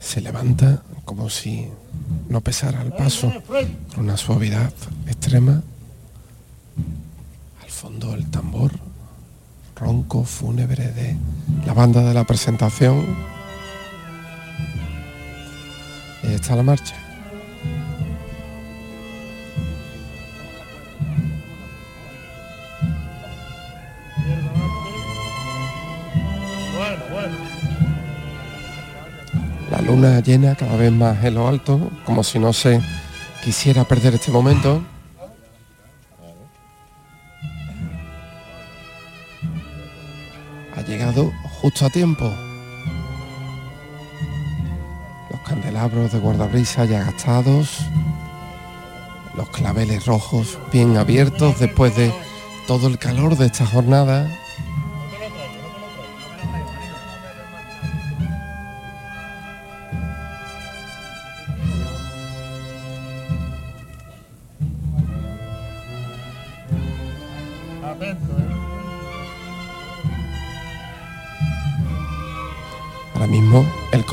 [0.00, 1.68] Se levanta como si
[2.28, 3.32] no pesara el paso,
[3.94, 4.72] con una suavidad
[5.06, 5.62] extrema.
[7.62, 8.72] Al fondo el tambor,
[9.74, 11.16] ronco, fúnebre de
[11.66, 13.04] la banda de la presentación.
[16.22, 17.05] Y ahí está la marcha.
[29.86, 32.80] Luna llena cada vez más en lo alto, como si no se
[33.44, 34.82] quisiera perder este momento.
[40.76, 42.24] Ha llegado justo a tiempo.
[45.30, 47.78] Los candelabros de guardabrisas ya gastados,
[49.36, 52.12] los claveles rojos bien abiertos después de
[52.66, 54.28] todo el calor de esta jornada.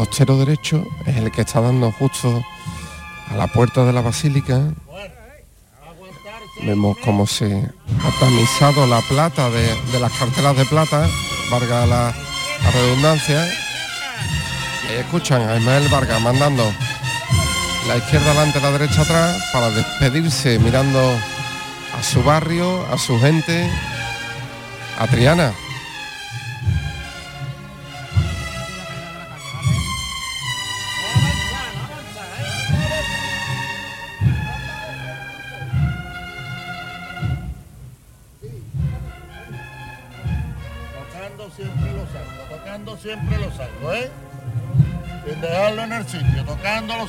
[0.06, 2.44] Costero derecho es el que está dando justo
[3.32, 4.62] a la puerta de la basílica.
[6.62, 11.08] Vemos cómo se ha tamizado la plata de, las cartelas de plata,
[11.50, 12.14] valga la,
[12.74, 13.44] redundancia.
[14.90, 16.64] Ahí escuchan a Ismael Vargas mandando
[17.88, 21.00] la izquierda adelante, la derecha atrás, para despedirse mirando
[21.98, 23.72] a su barrio, a su gente,
[25.00, 25.54] a Triana.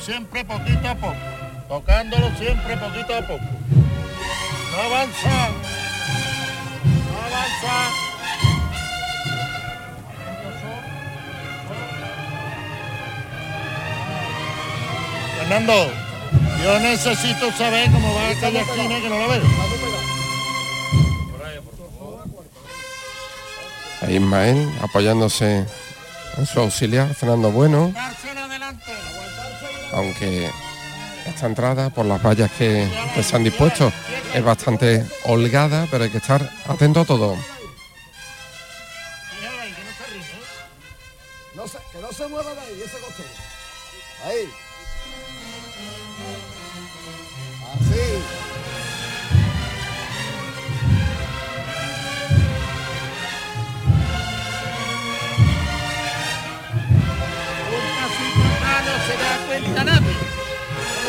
[0.05, 1.15] Siempre poquito a poco.
[1.67, 3.45] Tocándolo siempre poquito a poco.
[4.71, 5.49] No avanza.
[7.11, 7.75] No avanza.
[15.39, 15.91] Fernando,
[16.63, 19.43] yo necesito saber cómo va aquella esquina que no la veo.
[24.01, 25.65] Ahí Ismael apoyándose
[26.37, 27.91] en su auxiliar, Fernando Bueno.
[29.95, 30.51] Aunque
[31.25, 32.87] esta entrada, por las vallas que,
[33.23, 33.91] se han dispuesto,
[34.33, 37.35] es bastante holgada, pero hay que estar atento a todo.
[41.65, 44.64] Se, que no se mueva de ahí, ese.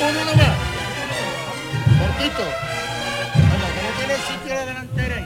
[0.09, 0.57] Uno nomás.
[1.99, 2.45] Cortito.
[2.45, 5.07] No tiene sitio la delantera.